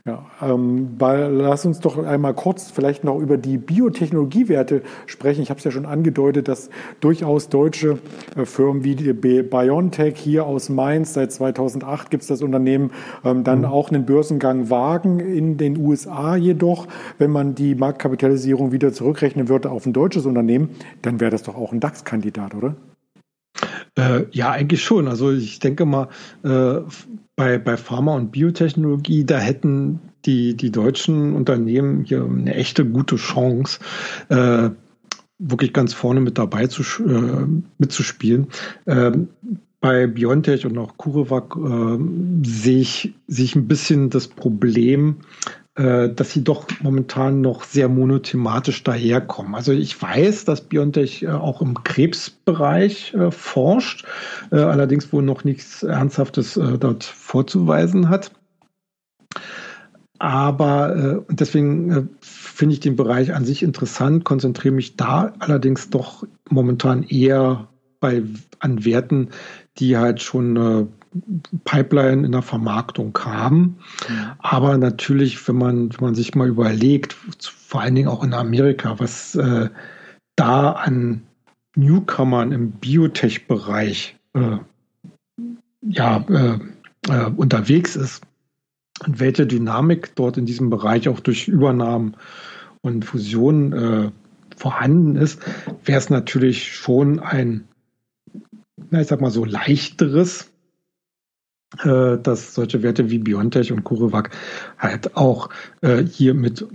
Ja, 0.06 0.24
ähm, 0.40 0.90
weil, 1.00 1.32
lass 1.32 1.66
uns 1.66 1.80
doch 1.80 1.98
einmal 1.98 2.32
kurz 2.32 2.70
vielleicht 2.70 3.02
noch 3.02 3.18
über 3.18 3.36
die 3.36 3.58
Biotechnologiewerte 3.58 4.82
sprechen. 5.06 5.42
Ich 5.42 5.50
habe 5.50 5.58
es 5.58 5.64
ja 5.64 5.72
schon 5.72 5.84
angedeutet, 5.84 6.46
dass 6.46 6.70
durchaus 7.00 7.48
deutsche 7.48 7.98
äh, 8.36 8.44
Firmen 8.44 8.84
wie 8.84 8.94
die 8.94 9.12
BioNTech 9.12 10.16
hier 10.16 10.46
aus 10.46 10.68
Mainz, 10.68 11.14
seit 11.14 11.32
2008 11.32 12.08
gibt 12.08 12.22
es 12.22 12.28
das 12.28 12.40
Unternehmen, 12.42 12.92
ähm, 13.24 13.42
dann 13.42 13.60
mhm. 13.60 13.64
auch 13.64 13.90
einen 13.90 14.06
Börsengang 14.06 14.70
wagen 14.70 15.18
in 15.18 15.56
den 15.56 15.76
USA 15.76 16.36
jedoch. 16.36 16.86
Wenn 17.18 17.32
man 17.32 17.56
die 17.56 17.74
Marktkapitalisierung 17.74 18.70
wieder 18.70 18.92
zurückrechnen 18.92 19.48
würde 19.48 19.72
auf 19.72 19.86
ein 19.86 19.92
deutsches 19.92 20.24
Unternehmen, 20.24 20.70
dann 21.02 21.18
wäre 21.18 21.32
das 21.32 21.42
doch 21.42 21.56
auch 21.56 21.72
ein 21.72 21.80
DAX-Kandidat, 21.80 22.54
oder? 22.54 22.76
Äh, 23.96 24.26
ja, 24.30 24.50
eigentlich 24.50 24.82
schon. 24.82 25.08
Also 25.08 25.32
ich 25.32 25.58
denke 25.58 25.86
mal, 25.86 26.08
äh, 26.42 26.80
bei, 27.34 27.58
bei 27.58 27.76
Pharma 27.76 28.14
und 28.14 28.32
Biotechnologie, 28.32 29.24
da 29.24 29.38
hätten 29.38 30.00
die, 30.24 30.56
die 30.56 30.70
deutschen 30.70 31.34
Unternehmen 31.34 32.04
hier 32.04 32.24
eine 32.24 32.54
echte 32.54 32.84
gute 32.84 33.16
Chance, 33.16 33.78
äh, 34.28 34.70
wirklich 35.38 35.72
ganz 35.72 35.92
vorne 35.92 36.20
mit 36.20 36.38
dabei 36.38 36.66
zu, 36.66 36.82
äh, 37.04 37.46
mitzuspielen. 37.78 38.48
Ähm, 38.86 39.28
bei 39.80 40.06
Biontech 40.06 40.66
und 40.66 40.78
auch 40.78 40.96
CureVac 40.96 41.56
äh, 41.56 41.98
sehe 42.42 42.80
ich, 42.80 43.14
sehe 43.28 43.44
ich 43.44 43.54
ein 43.54 43.68
bisschen 43.68 44.10
das 44.10 44.26
Problem, 44.26 45.16
dass 45.76 46.30
sie 46.30 46.42
doch 46.42 46.66
momentan 46.80 47.42
noch 47.42 47.64
sehr 47.64 47.90
monothematisch 47.90 48.82
daherkommen. 48.82 49.54
Also 49.54 49.72
ich 49.72 50.00
weiß, 50.00 50.46
dass 50.46 50.62
BioNTech 50.62 51.24
äh, 51.24 51.28
auch 51.28 51.60
im 51.60 51.84
Krebsbereich 51.84 53.12
äh, 53.12 53.30
forscht, 53.30 54.06
allerdings 54.50 55.12
wohl 55.12 55.22
noch 55.22 55.44
nichts 55.44 55.82
Ernsthaftes 55.82 56.54
dort 56.54 57.04
vorzuweisen 57.04 58.08
hat. 58.08 58.30
Aber 60.18 61.24
deswegen 61.28 62.10
finde 62.20 62.74
ich 62.74 62.80
den 62.80 62.96
Bereich 62.96 63.34
an 63.34 63.44
sich 63.44 63.62
interessant, 63.62 64.24
konzentriere 64.24 64.74
mich 64.74 64.96
da 64.96 65.34
allerdings 65.40 65.90
doch 65.90 66.24
momentan 66.48 67.02
eher 67.02 67.68
bei, 68.00 68.22
an 68.60 68.84
Werten, 68.84 69.28
die 69.78 69.98
halt 69.98 70.22
schon 70.22 70.88
Pipeline 71.64 72.24
in 72.24 72.32
der 72.32 72.42
Vermarktung 72.42 73.16
haben. 73.24 73.78
Aber 74.38 74.76
natürlich, 74.78 75.46
wenn 75.48 75.56
man, 75.56 75.90
wenn 75.92 76.04
man 76.04 76.14
sich 76.14 76.34
mal 76.34 76.48
überlegt, 76.48 77.14
vor 77.40 77.80
allen 77.80 77.94
Dingen 77.94 78.08
auch 78.08 78.24
in 78.24 78.34
Amerika, 78.34 78.98
was 78.98 79.34
äh, 79.34 79.68
da 80.36 80.72
an 80.72 81.22
Newcomern 81.74 82.52
im 82.52 82.72
Biotech-Bereich 82.72 84.16
äh, 84.34 84.58
ja, 85.82 86.24
äh, 86.28 86.58
äh, 87.08 87.30
unterwegs 87.36 87.96
ist 87.96 88.22
und 89.04 89.20
welche 89.20 89.46
Dynamik 89.46 90.14
dort 90.16 90.36
in 90.36 90.46
diesem 90.46 90.70
Bereich 90.70 91.08
auch 91.08 91.20
durch 91.20 91.48
Übernahmen 91.48 92.16
und 92.80 93.04
Fusionen 93.04 93.72
äh, 93.72 94.10
vorhanden 94.56 95.16
ist, 95.16 95.40
wäre 95.84 95.98
es 95.98 96.10
natürlich 96.10 96.74
schon 96.74 97.20
ein, 97.20 97.68
na, 98.90 99.00
ich 99.00 99.08
sag 99.08 99.20
mal 99.20 99.30
so 99.30 99.44
leichteres 99.44 100.50
äh, 101.84 102.18
dass 102.18 102.54
solche 102.54 102.82
Werte 102.82 103.10
wie 103.10 103.18
Biontech 103.18 103.72
und 103.72 103.84
CureVac 103.84 104.30
halt 104.78 105.16
auch 105.16 105.50
äh, 105.80 106.02
hier 106.04 106.34
mit 106.34 106.66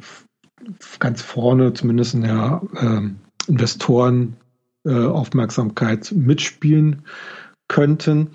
ganz 1.00 1.22
vorne, 1.22 1.74
zumindest 1.74 2.14
in 2.14 2.22
der 2.22 2.62
äh, 2.76 3.50
Investoren 3.50 4.38
Aufmerksamkeit 4.84 6.12
mitspielen 6.12 7.04
könnten. 7.68 8.32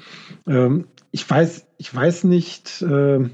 Ähm, 0.47 0.87
ich 1.11 1.29
weiß, 1.29 1.67
ich 1.77 1.95
weiß 1.95 2.25
nicht, 2.25 2.83
äh, 2.83 3.29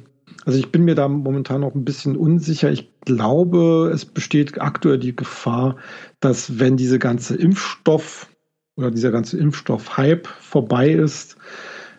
also 0.44 0.58
ich 0.58 0.72
bin 0.72 0.84
mir 0.84 0.96
da 0.96 1.08
momentan 1.08 1.60
noch 1.60 1.74
ein 1.74 1.84
bisschen 1.84 2.16
unsicher. 2.16 2.70
Ich 2.72 2.90
glaube, 3.02 3.90
es 3.94 4.04
besteht 4.04 4.60
aktuell 4.60 4.98
die 4.98 5.14
Gefahr, 5.14 5.76
dass 6.20 6.58
wenn 6.58 6.76
diese 6.76 6.98
ganze 6.98 7.36
Impfstoff 7.36 8.28
oder 8.76 8.90
dieser 8.90 9.12
ganze 9.12 9.38
Impfstoff-Hype 9.38 10.26
vorbei 10.26 10.90
ist, 10.90 11.36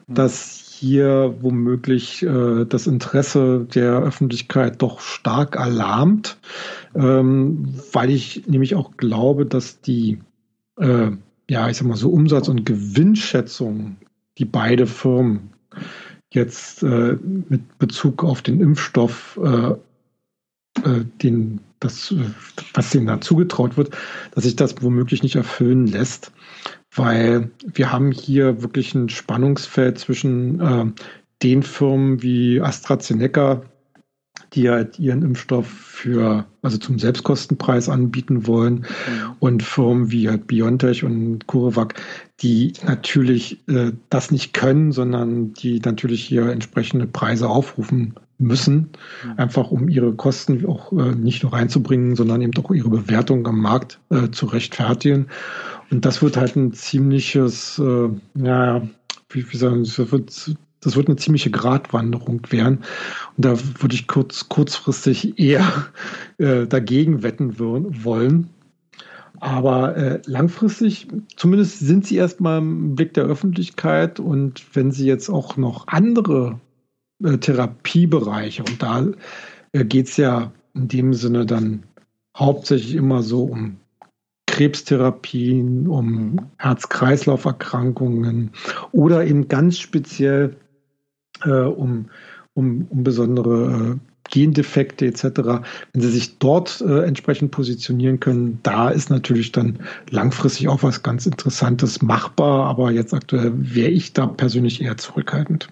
mhm. 0.07 0.15
dass 0.15 0.62
hier 0.83 1.35
womöglich 1.39 2.23
äh, 2.23 2.65
das 2.65 2.87
Interesse 2.87 3.65
der 3.73 3.99
Öffentlichkeit 3.99 4.81
doch 4.81 4.99
stark 4.99 5.57
alarmt, 5.57 6.37
ähm, 6.93 7.73
weil 7.93 8.09
ich 8.09 8.47
nämlich 8.47 8.75
auch 8.75 8.97
glaube, 8.97 9.45
dass 9.45 9.79
die, 9.79 10.19
äh, 10.77 11.11
ja, 11.49 11.69
ich 11.69 11.77
sag 11.77 11.87
mal 11.87 11.95
so 11.95 12.09
Umsatz- 12.09 12.49
und 12.49 12.65
Gewinnschätzung, 12.65 13.95
die 14.37 14.43
beide 14.43 14.85
Firmen 14.85 15.51
jetzt 16.31 16.83
äh, 16.83 17.17
mit 17.47 17.77
Bezug 17.77 18.25
auf 18.25 18.41
den 18.41 18.59
Impfstoff, 18.59 19.39
äh, 19.41 19.69
äh, 20.83 21.05
den, 21.21 21.61
das, 21.79 22.13
was 22.73 22.93
ihnen 22.93 23.07
da 23.07 23.21
zugetraut 23.21 23.77
wird, 23.77 23.95
dass 24.35 24.43
sich 24.43 24.57
das 24.57 24.81
womöglich 24.81 25.23
nicht 25.23 25.35
erfüllen 25.35 25.87
lässt 25.87 26.33
weil 26.95 27.51
wir 27.65 27.91
haben 27.91 28.11
hier 28.11 28.61
wirklich 28.61 28.93
ein 28.93 29.09
Spannungsfeld 29.09 29.99
zwischen 29.99 30.59
äh, 30.59 30.85
den 31.41 31.63
Firmen 31.63 32.21
wie 32.21 32.61
AstraZeneca, 32.61 33.63
die 34.53 34.69
halt 34.69 34.99
ihren 34.99 35.23
Impfstoff 35.23 35.67
für, 35.67 36.45
also 36.61 36.77
zum 36.77 36.99
Selbstkostenpreis 36.99 37.89
anbieten 37.89 38.45
wollen, 38.45 38.75
mhm. 38.75 38.85
und 39.39 39.63
Firmen 39.63 40.11
wie 40.11 40.29
halt 40.29 40.47
BioNTech 40.47 41.03
und 41.03 41.47
CureVac, 41.47 41.95
die 42.41 42.73
natürlich 42.85 43.67
äh, 43.67 43.91
das 44.09 44.31
nicht 44.31 44.53
können, 44.53 44.91
sondern 44.91 45.53
die 45.53 45.79
natürlich 45.79 46.23
hier 46.23 46.47
entsprechende 46.49 47.07
Preise 47.07 47.49
aufrufen 47.49 48.13
müssen, 48.37 48.89
mhm. 49.23 49.33
einfach 49.37 49.71
um 49.71 49.89
ihre 49.89 50.13
Kosten 50.13 50.65
auch 50.65 50.91
äh, 50.91 51.15
nicht 51.15 51.43
nur 51.43 51.53
reinzubringen, 51.53 52.15
sondern 52.15 52.41
eben 52.41 52.53
auch 52.63 52.71
ihre 52.71 52.89
Bewertung 52.89 53.47
am 53.47 53.59
Markt 53.59 53.99
äh, 54.09 54.29
zu 54.29 54.45
rechtfertigen. 54.45 55.27
Und 55.93 56.05
das 56.05 56.23
wird 56.23 56.37
halt 56.37 56.55
ein 56.55 56.73
ziemliches, 56.73 57.77
äh, 57.77 58.09
ja, 58.43 58.81
wie, 59.29 59.51
wie 59.51 59.57
sagen, 59.57 59.83
das 59.83 59.99
wird, 60.11 60.55
das 60.79 60.95
wird 60.95 61.07
eine 61.07 61.17
ziemliche 61.17 61.51
Gratwanderung 61.51 62.41
werden. 62.49 62.79
Und 63.37 63.45
da 63.45 63.55
würde 63.79 63.93
ich 63.93 64.07
kurz, 64.07 64.49
kurzfristig 64.49 65.37
eher 65.37 65.85
äh, 66.39 66.65
dagegen 66.65 67.21
wetten 67.21 67.59
wollen. 67.59 68.49
Aber 69.39 69.95
äh, 69.95 70.21
langfristig, 70.25 71.09
zumindest 71.35 71.81
sind 71.81 72.07
sie 72.07 72.15
erstmal 72.15 72.57
im 72.57 72.95
Blick 72.95 73.13
der 73.13 73.25
Öffentlichkeit. 73.25 74.19
Und 74.19 74.63
wenn 74.73 74.91
sie 74.91 75.05
jetzt 75.05 75.29
auch 75.29 75.57
noch 75.57 75.87
andere 75.87 76.59
äh, 77.23 77.37
Therapiebereiche, 77.37 78.63
und 78.63 78.81
da 78.81 79.05
äh, 79.73 79.85
geht 79.85 80.07
es 80.07 80.17
ja 80.17 80.51
in 80.73 80.87
dem 80.87 81.13
Sinne 81.13 81.45
dann 81.45 81.83
hauptsächlich 82.35 82.95
immer 82.95 83.21
so 83.21 83.43
um 83.43 83.77
Krebstherapien, 84.53 85.87
um 85.87 86.39
Herz-Kreislauf-Erkrankungen 86.59 88.51
oder 88.91 89.25
eben 89.25 89.47
ganz 89.47 89.79
speziell 89.79 90.55
äh, 91.43 91.49
um, 91.49 92.05
um, 92.53 92.85
um 92.91 93.03
besondere 93.03 93.95
äh, 93.95 94.29
Gendefekte 94.29 95.07
etc. 95.07 95.23
Wenn 95.91 96.01
sie 96.03 96.11
sich 96.11 96.37
dort 96.37 96.81
äh, 96.81 97.03
entsprechend 97.03 97.49
positionieren 97.49 98.19
können, 98.19 98.59
da 98.61 98.89
ist 98.89 99.09
natürlich 99.09 99.51
dann 99.51 99.79
langfristig 100.11 100.67
auch 100.67 100.83
was 100.83 101.01
ganz 101.01 101.25
Interessantes 101.25 102.03
machbar, 102.03 102.67
aber 102.67 102.91
jetzt 102.91 103.15
aktuell 103.15 103.53
wäre 103.55 103.89
ich 103.89 104.13
da 104.13 104.27
persönlich 104.27 104.83
eher 104.83 104.97
zurückhaltend. 104.97 105.67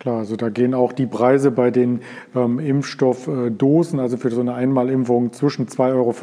Klar, 0.00 0.20
also 0.20 0.34
da 0.34 0.48
gehen 0.48 0.72
auch 0.72 0.94
die 0.94 1.04
Preise 1.04 1.50
bei 1.50 1.70
den 1.70 2.00
ähm, 2.34 2.58
Impfstoffdosen, 2.58 4.00
also 4.00 4.16
für 4.16 4.30
so 4.30 4.40
eine 4.40 4.54
Einmalimpfung 4.54 5.34
zwischen 5.34 5.66
2,50 5.66 5.92
Euro 5.92 6.14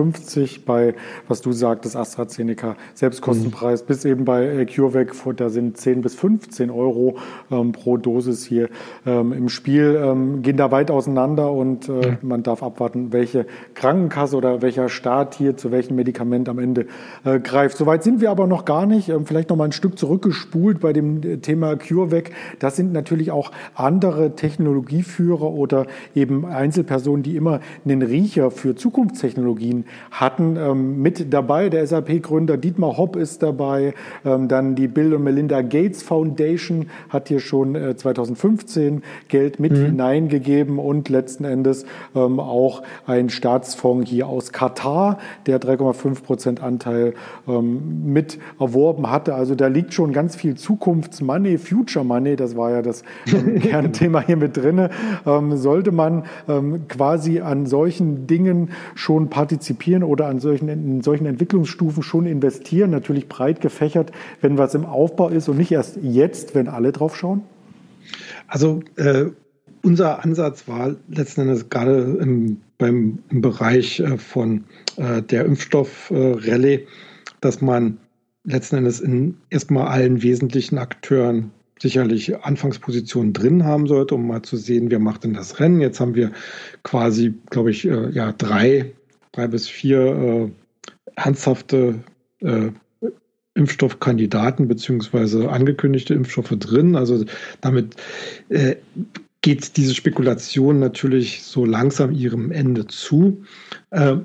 bei, 0.65 0.95
was 1.27 1.41
du 1.41 1.51
sagtest, 1.51 1.95
AstraZeneca, 1.95 2.75
Selbstkostenpreis, 2.95 3.83
mhm. 3.83 3.85
bis 3.85 4.03
eben 4.05 4.25
bei 4.25 4.47
äh, 4.47 4.65
CureVac, 4.65 5.13
da 5.37 5.49
sind 5.49 5.77
10 5.77 6.01
bis 6.01 6.15
15 6.15 6.71
Euro 6.71 7.17
ähm, 7.51 7.71
pro 7.71 7.97
Dosis 7.97 8.43
hier 8.43 8.69
ähm, 9.05 9.31
im 9.31 9.47
Spiel, 9.47 10.01
ähm, 10.03 10.41
gehen 10.41 10.57
da 10.57 10.71
weit 10.71 10.89
auseinander 10.89 11.51
und 11.51 11.87
äh, 11.87 12.01
ja. 12.01 12.17
man 12.23 12.41
darf 12.41 12.63
abwarten, 12.63 13.13
welche 13.13 13.45
Krankenkasse 13.75 14.37
oder 14.37 14.63
welcher 14.63 14.89
Staat 14.89 15.35
hier 15.35 15.55
zu 15.55 15.69
welchem 15.69 15.97
Medikament 15.97 16.49
am 16.49 16.57
Ende 16.57 16.87
äh, 17.25 17.39
greift. 17.39 17.77
Soweit 17.77 18.03
sind 18.03 18.21
wir 18.21 18.31
aber 18.31 18.47
noch 18.47 18.65
gar 18.65 18.87
nicht. 18.87 19.09
Ähm, 19.09 19.27
vielleicht 19.27 19.51
noch 19.51 19.55
mal 19.55 19.65
ein 19.65 19.71
Stück 19.71 19.99
zurückgespult 19.99 20.79
bei 20.79 20.93
dem 20.93 21.21
äh, 21.21 21.37
Thema 21.37 21.75
CureVac. 21.75 22.31
Das 22.57 22.75
sind 22.75 22.91
natürlich 22.91 23.29
auch 23.29 23.51
andere 23.75 24.35
Technologieführer 24.35 25.51
oder 25.51 25.85
eben 26.15 26.45
Einzelpersonen, 26.45 27.23
die 27.23 27.35
immer 27.35 27.59
einen 27.85 28.01
Riecher 28.01 28.51
für 28.51 28.75
Zukunftstechnologien 28.75 29.85
hatten, 30.11 30.57
ähm, 30.57 31.01
mit 31.01 31.33
dabei. 31.33 31.69
Der 31.69 31.85
SAP-Gründer 31.85 32.57
Dietmar 32.57 32.97
Hopp 32.97 33.15
ist 33.15 33.43
dabei. 33.43 33.93
Ähm, 34.25 34.47
dann 34.47 34.75
die 34.75 34.87
Bill 34.87 35.13
und 35.13 35.23
Melinda 35.23 35.61
Gates 35.61 36.03
Foundation 36.03 36.87
hat 37.09 37.27
hier 37.27 37.39
schon 37.39 37.75
2015 37.97 38.97
äh, 38.97 39.01
Geld 39.27 39.59
mit 39.59 39.73
mhm. 39.73 39.85
hineingegeben 39.85 40.79
und 40.79 41.09
letzten 41.09 41.45
Endes 41.45 41.85
ähm, 42.15 42.39
auch 42.39 42.83
ein 43.05 43.29
Staatsfonds 43.29 44.09
hier 44.09 44.27
aus 44.27 44.51
Katar, 44.51 45.19
der 45.45 45.59
3,5 45.59 46.23
Prozent 46.23 46.63
Anteil 46.63 47.13
mit 47.45 48.39
erworben 48.59 49.09
hatte. 49.09 49.35
Also 49.35 49.55
da 49.55 49.67
liegt 49.67 49.93
schon 49.93 50.13
ganz 50.13 50.35
viel 50.35 50.55
Zukunftsmoney, 50.55 51.57
Future 51.57 52.05
Money, 52.05 52.35
das 52.35 52.55
war 52.55 52.71
ja 52.71 52.81
das 52.81 53.03
Kernthema 53.61 54.21
hier 54.21 54.37
mit 54.37 54.57
drin. 54.57 54.89
Ähm, 55.25 55.57
sollte 55.57 55.91
man 55.91 56.25
ähm, 56.47 56.87
quasi 56.87 57.39
an 57.39 57.65
solchen 57.65 58.27
Dingen 58.27 58.71
schon 58.95 59.29
partizipieren 59.29 60.03
oder 60.03 60.27
an 60.27 60.39
solchen, 60.39 60.69
in 60.69 61.01
solchen 61.01 61.25
Entwicklungsstufen 61.25 62.03
schon 62.03 62.25
investieren? 62.25 62.91
Natürlich 62.91 63.27
breit 63.27 63.61
gefächert, 63.61 64.11
wenn 64.41 64.57
was 64.57 64.75
im 64.75 64.85
Aufbau 64.85 65.29
ist 65.29 65.49
und 65.49 65.57
nicht 65.57 65.71
erst 65.71 65.97
jetzt, 66.01 66.55
wenn 66.55 66.67
alle 66.67 66.91
drauf 66.91 67.15
schauen? 67.15 67.43
Also 68.47 68.81
äh, 68.95 69.25
unser 69.83 70.23
Ansatz 70.23 70.67
war 70.67 70.95
letzten 71.09 71.41
Endes 71.41 71.69
gerade 71.69 72.17
im, 72.19 72.61
beim, 72.77 73.19
im 73.29 73.41
Bereich 73.41 73.99
äh, 73.99 74.17
von 74.17 74.65
äh, 74.97 75.21
der 75.21 75.45
Impfstoffrallye, 75.45 76.73
äh, 76.73 76.87
dass 77.41 77.61
man 77.61 77.97
letzten 78.43 78.77
Endes 78.77 78.99
in 78.99 79.37
erstmal 79.49 79.87
allen 79.87 80.23
wesentlichen 80.23 80.77
Akteuren 80.77 81.51
sicherlich 81.79 82.35
Anfangspositionen 82.37 83.33
drin 83.33 83.63
haben 83.63 83.87
sollte, 83.87 84.15
um 84.15 84.27
mal 84.27 84.41
zu 84.41 84.57
sehen, 84.57 84.91
wer 84.91 84.99
macht 84.99 85.23
denn 85.23 85.33
das 85.33 85.59
Rennen. 85.59 85.81
Jetzt 85.81 85.99
haben 85.99 86.15
wir 86.15 86.31
quasi, 86.83 87.33
glaube 87.49 87.71
ich, 87.71 87.85
äh, 87.85 88.09
ja, 88.11 88.31
drei, 88.31 88.93
drei 89.31 89.47
bis 89.47 89.67
vier 89.67 89.99
äh, 89.99 90.49
ernsthafte 91.15 91.95
äh, 92.41 92.69
Impfstoffkandidaten 93.55 94.67
beziehungsweise 94.67 95.49
angekündigte 95.49 96.13
Impfstoffe 96.13 96.55
drin. 96.59 96.95
Also 96.95 97.25
damit 97.59 97.95
äh, 98.49 98.75
geht 99.41 99.77
diese 99.77 99.95
Spekulation 99.95 100.79
natürlich 100.79 101.43
so 101.43 101.65
langsam 101.65 102.11
ihrem 102.11 102.51
Ende 102.51 102.85
zu. 102.87 103.43
Äh, 103.89 104.17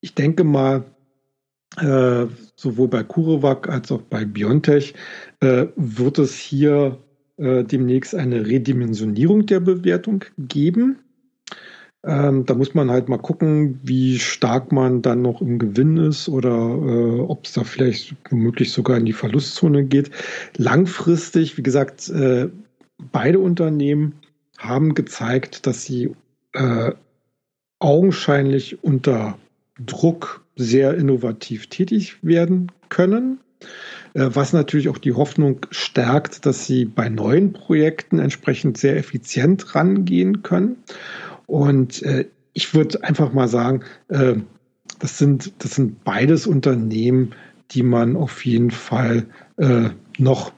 ich 0.00 0.14
denke 0.14 0.44
mal, 0.44 0.84
äh, 1.80 2.26
sowohl 2.56 2.88
bei 2.88 3.02
CureVac 3.02 3.68
als 3.68 3.92
auch 3.92 4.02
bei 4.02 4.24
BioNTech 4.24 4.94
äh, 5.40 5.66
wird 5.76 6.18
es 6.18 6.34
hier 6.34 6.98
äh, 7.36 7.64
demnächst 7.64 8.14
eine 8.14 8.46
Redimensionierung 8.46 9.46
der 9.46 9.60
Bewertung 9.60 10.24
geben. 10.36 10.98
Ähm, 12.04 12.46
da 12.46 12.54
muss 12.54 12.74
man 12.74 12.90
halt 12.90 13.08
mal 13.08 13.18
gucken, 13.18 13.80
wie 13.82 14.18
stark 14.18 14.70
man 14.70 15.02
dann 15.02 15.22
noch 15.22 15.40
im 15.40 15.58
Gewinn 15.58 15.96
ist 15.96 16.28
oder 16.28 16.50
äh, 16.50 17.20
ob 17.20 17.44
es 17.44 17.52
da 17.52 17.64
vielleicht 17.64 18.14
womöglich 18.30 18.72
sogar 18.72 18.96
in 18.96 19.04
die 19.04 19.12
Verlustzone 19.12 19.84
geht. 19.84 20.10
Langfristig, 20.56 21.56
wie 21.58 21.62
gesagt, 21.62 22.08
äh, 22.08 22.48
beide 23.12 23.40
Unternehmen 23.40 24.14
haben 24.58 24.94
gezeigt, 24.94 25.66
dass 25.66 25.84
sie 25.84 26.14
äh, 26.52 26.92
augenscheinlich 27.80 28.82
unter 28.82 29.38
Druck 29.84 30.44
sehr 30.58 30.94
innovativ 30.94 31.68
tätig 31.68 32.22
werden 32.22 32.70
können. 32.88 33.40
Äh, 34.14 34.30
was 34.32 34.52
natürlich 34.52 34.88
auch 34.88 34.98
die 34.98 35.12
Hoffnung 35.12 35.60
stärkt, 35.70 36.44
dass 36.44 36.66
sie 36.66 36.84
bei 36.84 37.08
neuen 37.08 37.52
Projekten 37.52 38.18
entsprechend 38.18 38.76
sehr 38.76 38.96
effizient 38.96 39.74
rangehen 39.74 40.42
können. 40.42 40.76
Und 41.46 42.02
äh, 42.02 42.26
ich 42.52 42.74
würde 42.74 43.04
einfach 43.04 43.32
mal 43.32 43.48
sagen, 43.48 43.84
äh, 44.08 44.34
das 44.98 45.18
sind, 45.18 45.52
das 45.62 45.76
sind 45.76 46.02
beides 46.02 46.46
Unternehmen, 46.46 47.34
die 47.70 47.82
man 47.82 48.16
auf 48.16 48.44
jeden 48.44 48.70
Fall 48.70 49.26
noch 50.18 50.52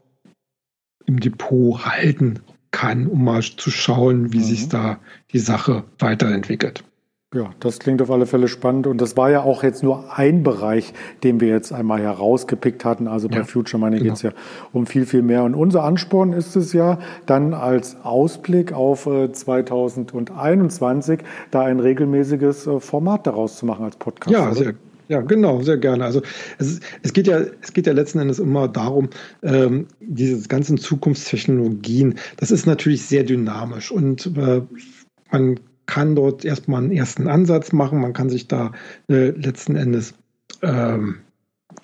im 1.06 1.18
Depot 1.18 1.84
halten 1.84 2.40
kann, 2.70 3.06
um 3.06 3.24
mal 3.24 3.42
zu 3.42 3.70
schauen, 3.70 4.32
wie 4.32 4.38
mhm. 4.38 4.44
sich 4.44 4.68
da 4.68 5.00
die 5.32 5.38
Sache 5.38 5.84
weiterentwickelt. 5.98 6.84
Ja, 7.32 7.50
das 7.60 7.78
klingt 7.78 8.02
auf 8.02 8.10
alle 8.10 8.26
Fälle 8.26 8.48
spannend. 8.48 8.88
Und 8.88 9.00
das 9.00 9.16
war 9.16 9.30
ja 9.30 9.42
auch 9.42 9.62
jetzt 9.62 9.84
nur 9.84 10.18
ein 10.18 10.42
Bereich, 10.42 10.92
den 11.22 11.40
wir 11.40 11.46
jetzt 11.46 11.72
einmal 11.72 12.00
herausgepickt 12.00 12.84
hatten. 12.84 13.06
Also 13.06 13.28
bei 13.28 13.36
ja, 13.36 13.44
Future 13.44 13.78
Money 13.78 13.98
genau. 13.98 14.08
geht 14.08 14.16
es 14.16 14.22
ja 14.22 14.32
um 14.72 14.84
viel, 14.84 15.06
viel 15.06 15.22
mehr. 15.22 15.44
Und 15.44 15.54
unser 15.54 15.84
Ansporn 15.84 16.32
ist 16.32 16.56
es 16.56 16.72
ja, 16.72 16.98
dann 17.26 17.54
als 17.54 17.96
Ausblick 18.02 18.72
auf 18.72 19.04
2021 19.04 21.20
äh, 21.20 21.22
da 21.52 21.62
ein 21.62 21.78
regelmäßiges 21.78 22.66
äh, 22.66 22.80
Format 22.80 23.28
daraus 23.28 23.58
zu 23.58 23.66
machen 23.66 23.84
als 23.84 23.94
Podcast. 23.94 24.32
Ja, 24.32 24.52
sehr, 24.52 24.74
ja, 25.06 25.20
genau, 25.20 25.62
sehr 25.62 25.76
gerne. 25.76 26.04
Also 26.04 26.22
es, 26.58 26.80
es, 27.02 27.12
geht 27.12 27.28
ja, 27.28 27.42
es 27.62 27.72
geht 27.72 27.86
ja 27.86 27.92
letzten 27.92 28.18
Endes 28.18 28.40
immer 28.40 28.66
darum, 28.66 29.08
ähm, 29.44 29.86
diese 30.00 30.48
ganzen 30.48 30.78
Zukunftstechnologien, 30.78 32.16
das 32.38 32.50
ist 32.50 32.66
natürlich 32.66 33.06
sehr 33.06 33.22
dynamisch 33.22 33.92
und 33.92 34.36
äh, 34.36 34.62
man 35.30 35.60
kann 35.90 36.14
dort 36.14 36.44
erstmal 36.44 36.82
einen 36.82 36.92
ersten 36.92 37.26
Ansatz 37.26 37.72
machen. 37.72 38.00
Man 38.00 38.12
kann 38.12 38.30
sich 38.30 38.46
da 38.46 38.72
äh, 39.08 39.30
letzten 39.30 39.74
Endes 39.74 40.14
ähm, 40.62 41.16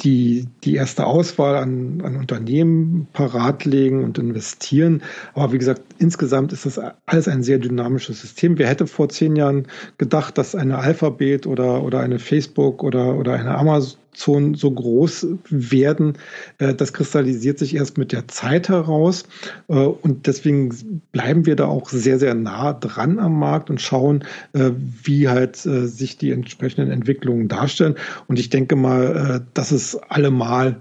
die, 0.01 0.47
die 0.62 0.77
erste 0.77 1.07
Auswahl 1.07 1.57
an, 1.57 2.01
an 2.03 2.16
Unternehmen 2.16 3.09
parat 3.12 3.64
legen 3.64 4.05
und 4.05 4.19
investieren. 4.19 5.03
Aber 5.35 5.53
wie 5.53 5.59
gesagt, 5.59 5.83
insgesamt 5.99 6.53
ist 6.53 6.66
das 6.66 6.81
alles 7.07 7.27
ein 7.27 7.42
sehr 7.42 7.59
dynamisches 7.59 8.21
System. 8.21 8.59
Wer 8.59 8.69
hätte 8.69 8.87
vor 8.87 9.09
zehn 9.09 9.35
Jahren 9.35 9.66
gedacht, 9.99 10.38
dass 10.38 10.55
eine 10.55 10.79
Alphabet 10.79 11.47
oder, 11.47 11.83
oder 11.83 12.01
eine 12.01 12.21
Facebook 12.21 12.85
oder, 12.85 13.16
oder 13.16 13.35
eine 13.35 13.57
Amazon 13.57 13.99
Zonen 14.16 14.55
so 14.55 14.70
groß 14.70 15.26
werden. 15.50 16.14
Äh, 16.59 16.74
das 16.74 16.92
kristallisiert 16.92 17.59
sich 17.59 17.76
erst 17.76 17.98
mit 17.98 18.12
der 18.12 18.29
Zeit 18.29 18.68
heraus. 18.68 19.24
Äh, 19.68 19.74
und 19.74 20.26
deswegen 20.26 21.02
bleiben 21.12 21.46
wir 21.46 21.57
da 21.57 21.66
auch 21.66 21.88
sehr, 21.88 22.18
sehr 22.18 22.35
nah 22.35 22.72
dran 22.72 23.18
am 23.18 23.38
Markt 23.38 23.70
und 23.70 23.81
schauen, 23.81 24.24
äh, 24.52 24.70
wie 25.02 25.29
halt 25.29 25.57
sich 25.57 26.18
die 26.18 26.33
entsprechenden 26.33 26.90
Entwicklungen 26.90 27.48
darstellen. 27.48 27.96
Und 28.26 28.38
ich 28.38 28.50
denke 28.50 28.76
mal, 28.76 29.46
das 29.55 29.72
ist 29.72 29.96
allemal 30.09 30.81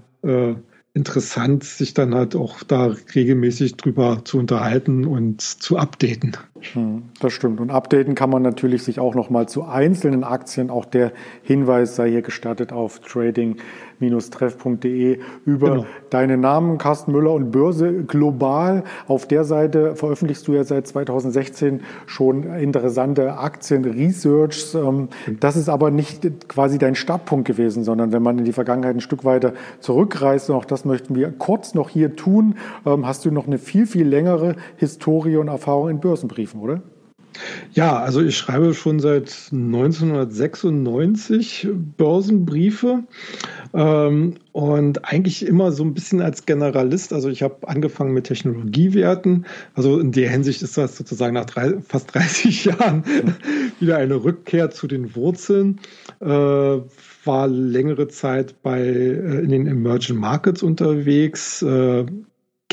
interessant, 0.94 1.62
sich 1.62 1.94
dann 1.94 2.14
halt 2.14 2.34
auch 2.34 2.62
da 2.62 2.94
regelmäßig 3.14 3.76
drüber 3.76 4.22
zu 4.24 4.38
unterhalten 4.38 5.04
und 5.04 5.40
zu 5.42 5.76
updaten. 5.76 6.36
Hm, 6.74 7.04
das 7.20 7.32
stimmt. 7.32 7.60
Und 7.60 7.70
updaten 7.70 8.14
kann 8.14 8.30
man 8.30 8.42
natürlich 8.42 8.82
sich 8.82 9.00
auch 9.00 9.14
noch 9.14 9.30
mal 9.30 9.48
zu 9.48 9.64
einzelnen 9.64 10.24
Aktien. 10.24 10.70
Auch 10.70 10.84
der 10.84 11.12
Hinweis 11.42 11.96
sei 11.96 12.10
hier 12.10 12.22
gestattet 12.22 12.72
auf 12.72 13.00
Trading 13.00 13.56
treff.de 13.98 15.18
über 15.44 15.70
genau. 15.70 15.86
deinen 16.10 16.40
Namen, 16.40 16.78
Carsten 16.78 17.12
Müller 17.12 17.32
und 17.32 17.50
Börse 17.50 18.04
global. 18.04 18.84
Auf 19.06 19.26
der 19.26 19.44
Seite 19.44 19.96
veröffentlichst 19.96 20.46
du 20.48 20.54
ja 20.54 20.64
seit 20.64 20.86
2016 20.86 21.80
schon 22.06 22.42
interessante 22.42 23.38
Aktien-Researchs. 23.38 24.74
Ähm, 24.74 25.08
das 25.40 25.56
ist 25.56 25.68
aber 25.68 25.90
nicht 25.90 26.48
quasi 26.48 26.78
dein 26.78 26.94
Startpunkt 26.94 27.46
gewesen, 27.46 27.84
sondern 27.84 28.12
wenn 28.12 28.22
man 28.22 28.38
in 28.38 28.44
die 28.44 28.52
Vergangenheit 28.52 28.96
ein 28.96 29.00
Stück 29.00 29.24
weiter 29.24 29.54
zurückreist, 29.80 30.50
und 30.50 30.56
auch 30.56 30.64
das 30.64 30.84
möchten 30.84 31.14
wir 31.14 31.32
kurz 31.32 31.74
noch 31.74 31.88
hier 31.88 32.16
tun, 32.16 32.56
ähm, 32.84 33.06
hast 33.06 33.24
du 33.24 33.30
noch 33.30 33.46
eine 33.46 33.58
viel, 33.58 33.86
viel 33.86 34.06
längere 34.06 34.56
Historie 34.76 35.36
und 35.36 35.48
Erfahrung 35.48 35.88
in 35.88 36.00
Börsenbriefen, 36.00 36.55
oder? 36.60 36.82
Ja, 37.72 37.98
also 37.98 38.22
ich 38.22 38.36
schreibe 38.36 38.74
schon 38.74 39.00
seit 39.00 39.48
1996 39.52 41.68
Börsenbriefe 41.96 43.04
ähm, 43.74 44.34
und 44.52 45.04
eigentlich 45.04 45.44
immer 45.46 45.72
so 45.72 45.82
ein 45.84 45.94
bisschen 45.94 46.22
als 46.22 46.46
Generalist. 46.46 47.12
Also 47.12 47.28
ich 47.28 47.42
habe 47.42 47.68
angefangen 47.68 48.14
mit 48.14 48.24
Technologiewerten. 48.24 49.44
Also 49.74 50.00
in 50.00 50.12
der 50.12 50.30
Hinsicht 50.30 50.62
ist 50.62 50.78
das 50.78 50.96
sozusagen 50.96 51.34
nach 51.34 51.46
drei, 51.46 51.74
fast 51.86 52.14
30 52.14 52.64
Jahren 52.64 53.04
wieder 53.80 53.98
eine 53.98 54.24
Rückkehr 54.24 54.70
zu 54.70 54.86
den 54.86 55.14
Wurzeln. 55.14 55.80
Äh, 56.20 56.26
war 56.26 57.48
längere 57.48 58.08
Zeit 58.08 58.62
bei 58.62 58.80
äh, 58.80 59.40
in 59.40 59.50
den 59.50 59.66
Emerging 59.66 60.16
Markets 60.16 60.62
unterwegs. 60.62 61.60
Äh, 61.62 62.06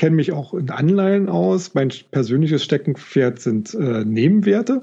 kenne 0.04 0.18
mich 0.18 0.34
auch 0.34 0.54
in 0.54 0.70
Anleihen 0.70 1.30
aus. 1.30 1.76
Mein 1.76 1.89
persönliches 2.12 2.62
Steckenpferd 2.62 3.39
sind 3.39 3.74
äh, 3.74 4.04
Nebenwerte. 4.04 4.82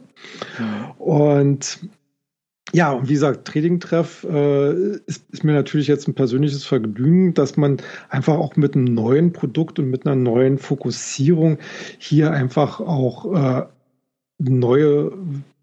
Mhm. 0.58 0.90
Und 0.98 1.78
ja, 2.72 2.92
und 2.92 3.06
wie 3.10 3.12
gesagt, 3.12 3.46
Trading-Treff 3.46 4.24
äh, 4.24 4.96
ist, 5.04 5.30
ist, 5.30 5.44
mir 5.44 5.52
natürlich 5.52 5.88
jetzt 5.88 6.08
ein 6.08 6.14
persönliches 6.14 6.64
Vergnügen, 6.64 7.34
dass 7.34 7.58
man 7.58 7.82
einfach 8.08 8.38
auch 8.38 8.56
mit 8.56 8.74
einem 8.74 8.94
neuen 8.94 9.34
Produkt 9.34 9.78
und 9.78 9.90
mit 9.90 10.06
einer 10.06 10.16
neuen 10.16 10.56
Fokussierung 10.56 11.58
hier 11.98 12.30
einfach 12.30 12.80
auch 12.80 13.34
äh, 13.34 13.66
neue, 14.38 15.12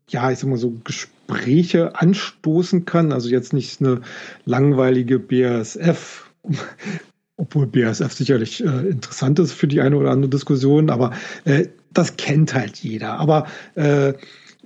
ja, 0.08 0.30
ich 0.30 0.38
sag 0.38 0.52
mal 0.52 0.58
so, 0.58 0.76
Gespräche 0.84 2.00
anstoßen 2.00 2.86
kann. 2.86 3.12
Also 3.12 3.30
jetzt 3.30 3.54
nicht 3.54 3.82
eine 3.82 4.02
langweilige 4.46 5.18
BASF, 5.18 6.30
obwohl 7.38 7.68
BASF 7.68 8.12
sicherlich 8.12 8.64
äh, 8.64 8.90
interessant 8.90 9.40
ist 9.40 9.54
für 9.54 9.68
die 9.68 9.82
eine 9.82 9.96
oder 9.96 10.12
andere 10.12 10.30
Diskussion, 10.30 10.90
aber 10.90 11.12
äh, 11.46 11.68
das 11.94 12.18
kennt 12.18 12.54
halt 12.54 12.78
jeder. 12.78 13.20
Aber 13.20 13.48
äh, 13.76 14.14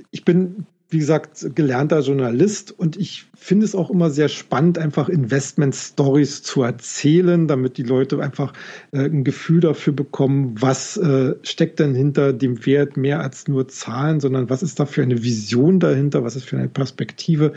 ich 0.09 0.25
bin 0.25 0.65
wie 0.91 0.99
gesagt, 0.99 1.55
gelernter 1.55 2.01
Journalist 2.01 2.77
und 2.77 2.97
ich 2.97 3.25
finde 3.33 3.65
es 3.65 3.75
auch 3.75 3.89
immer 3.89 4.11
sehr 4.11 4.27
spannend, 4.27 4.77
einfach 4.77 5.07
Investment-Stories 5.07 6.43
zu 6.43 6.63
erzählen, 6.63 7.47
damit 7.47 7.77
die 7.77 7.83
Leute 7.83 8.21
einfach 8.21 8.51
äh, 8.91 9.05
ein 9.05 9.23
Gefühl 9.23 9.61
dafür 9.61 9.93
bekommen, 9.93 10.55
was 10.59 10.97
äh, 10.97 11.35
steckt 11.43 11.79
denn 11.79 11.95
hinter 11.95 12.33
dem 12.33 12.65
Wert 12.65 12.97
mehr 12.97 13.21
als 13.21 13.47
nur 13.47 13.69
Zahlen, 13.69 14.19
sondern 14.19 14.49
was 14.49 14.61
ist 14.61 14.81
da 14.81 14.85
für 14.85 15.01
eine 15.01 15.23
Vision 15.23 15.79
dahinter, 15.79 16.25
was 16.25 16.35
ist 16.35 16.43
für 16.43 16.57
eine 16.57 16.67
Perspektive. 16.67 17.53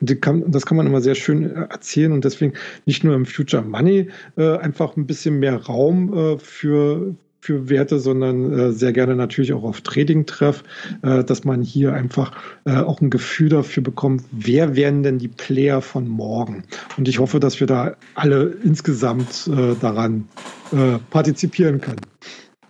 Und 0.00 0.22
kann, 0.22 0.44
das 0.48 0.64
kann 0.64 0.76
man 0.76 0.86
immer 0.86 1.00
sehr 1.00 1.16
schön 1.16 1.42
äh, 1.42 1.66
erzählen 1.68 2.12
und 2.12 2.24
deswegen 2.24 2.54
nicht 2.86 3.02
nur 3.02 3.16
im 3.16 3.26
Future 3.26 3.64
Money 3.64 4.10
äh, 4.36 4.56
einfach 4.58 4.96
ein 4.96 5.06
bisschen 5.06 5.40
mehr 5.40 5.56
Raum 5.56 6.14
äh, 6.16 6.38
für, 6.38 7.16
für 7.46 7.68
Werte, 7.68 8.00
sondern 8.00 8.52
äh, 8.52 8.72
sehr 8.72 8.92
gerne 8.92 9.14
natürlich 9.14 9.52
auch 9.52 9.62
auf 9.62 9.80
Trading-Treff, 9.80 10.64
äh, 11.02 11.22
dass 11.22 11.44
man 11.44 11.62
hier 11.62 11.92
einfach 11.92 12.32
äh, 12.64 12.74
auch 12.76 13.00
ein 13.00 13.08
Gefühl 13.08 13.50
dafür 13.50 13.84
bekommt, 13.84 14.24
wer 14.32 14.74
werden 14.74 15.04
denn 15.04 15.18
die 15.18 15.28
Player 15.28 15.80
von 15.80 16.08
morgen? 16.08 16.64
Und 16.96 17.06
ich 17.06 17.20
hoffe, 17.20 17.38
dass 17.38 17.60
wir 17.60 17.68
da 17.68 17.94
alle 18.16 18.56
insgesamt 18.64 19.46
äh, 19.46 19.76
daran 19.80 20.26
äh, 20.72 20.98
partizipieren 21.10 21.80
können. 21.80 22.00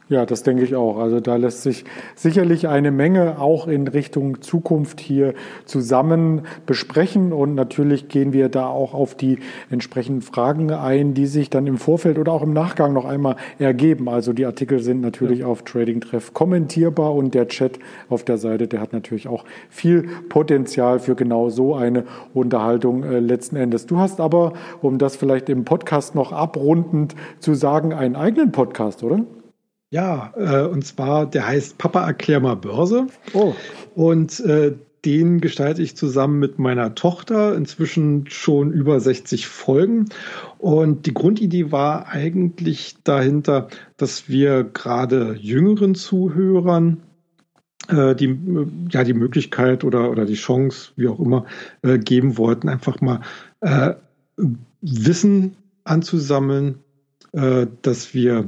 Ja, 0.09 0.25
das 0.25 0.45
denke 0.45 0.63
ich 0.63 0.77
auch. 0.77 0.99
Also 0.99 1.19
da 1.19 1.35
lässt 1.35 1.63
sich 1.63 1.85
sicherlich 2.15 2.69
eine 2.69 2.93
Menge 2.93 3.41
auch 3.41 3.67
in 3.67 3.89
Richtung 3.89 4.41
Zukunft 4.41 5.01
hier 5.01 5.35
zusammen 5.65 6.43
besprechen. 6.65 7.33
Und 7.33 7.57
natürlich 7.57 8.07
gehen 8.07 8.33
wir 8.33 8.49
da 8.49 8.69
auch 8.69 8.95
auf 8.95 9.17
die 9.17 9.41
entsprechenden 9.69 10.23
Fragen 10.23 10.71
ein, 10.71 11.15
die 11.15 11.27
sich 11.27 11.51
dann 11.51 11.67
im 11.67 11.77
Vorfeld 11.77 12.21
oder 12.21 12.31
auch 12.31 12.43
im 12.43 12.53
Nachgang 12.53 12.93
noch 12.93 13.05
einmal 13.05 13.35
ergeben. 13.59 14.09
Also 14.09 14.33
die 14.33 14.47
Artikel 14.47 14.79
sind 14.79 15.01
natürlich 15.01 15.41
ja. 15.41 15.47
auf 15.47 15.63
Trading 15.63 16.01
Treff 16.01 16.33
kommentierbar 16.33 17.13
und 17.13 17.35
der 17.35 17.49
Chat 17.49 17.81
auf 18.09 18.23
der 18.23 18.39
Seite, 18.39 18.69
der 18.69 18.81
hat 18.81 18.93
natürlich 18.93 19.27
auch 19.27 19.45
viel 19.71 20.09
Potenzial 20.29 21.01
für 21.01 21.17
genau 21.17 21.51
so 21.51 21.75
eine 21.75 22.05
Unterhaltung 22.33 23.03
äh, 23.03 23.19
letzten 23.19 23.57
Endes. 23.57 23.87
Du 23.87 23.99
hast 23.99 24.21
aber, 24.21 24.53
um 24.83 24.99
das 24.99 25.17
vielleicht 25.17 25.49
im 25.49 25.65
Podcast 25.65 26.15
noch 26.15 26.31
abrundend 26.31 27.17
zu 27.41 27.55
sagen, 27.55 27.93
einen 27.93 28.15
eigenen 28.15 28.53
Podcast, 28.53 29.03
oder? 29.03 29.25
Ja, 29.91 30.33
äh, 30.37 30.67
und 30.67 30.85
zwar, 30.85 31.27
der 31.27 31.47
heißt 31.47 31.79
Papa 31.79 32.07
erklär 32.07 32.41
mal 32.41 32.57
Börse. 32.57 33.07
Oh. 33.33 33.55
Und 33.95 34.41
äh, 34.41 34.75
den 35.05 35.41
gestalte 35.41 35.83
ich 35.83 35.97
zusammen 35.97 36.41
mit 36.41 36.59
meiner 36.59 36.97
Tochter, 36.97 37.55
inzwischen 37.55 38.29
schon 38.29 38.73
über 38.73 38.99
60 38.99 39.47
Folgen. 39.47 40.07
Und 40.59 41.07
die 41.07 41.15
Grundidee 41.15 41.71
war 41.71 42.09
eigentlich 42.09 42.97
dahinter, 43.05 43.69
dass 43.97 44.29
wir 44.29 44.65
gerade 44.65 45.37
jüngeren 45.41 45.95
Zuhörern 45.95 47.03
äh, 47.87 48.17
die, 48.17 48.37
ja, 48.91 49.05
die 49.05 49.15
Möglichkeit 49.15 49.85
oder, 49.85 50.11
oder 50.11 50.25
die 50.25 50.35
Chance, 50.35 50.91
wie 50.97 51.07
auch 51.07 51.21
immer, 51.21 51.47
äh, 51.83 51.99
geben 51.99 52.37
wollten, 52.37 52.69
einfach 52.69 53.01
mal 53.01 53.21
äh, 53.61 53.95
Wissen 54.81 55.57
anzusammeln, 55.85 56.79
äh, 57.31 57.69
dass 57.83 58.13
wir 58.13 58.39
äh, 58.41 58.45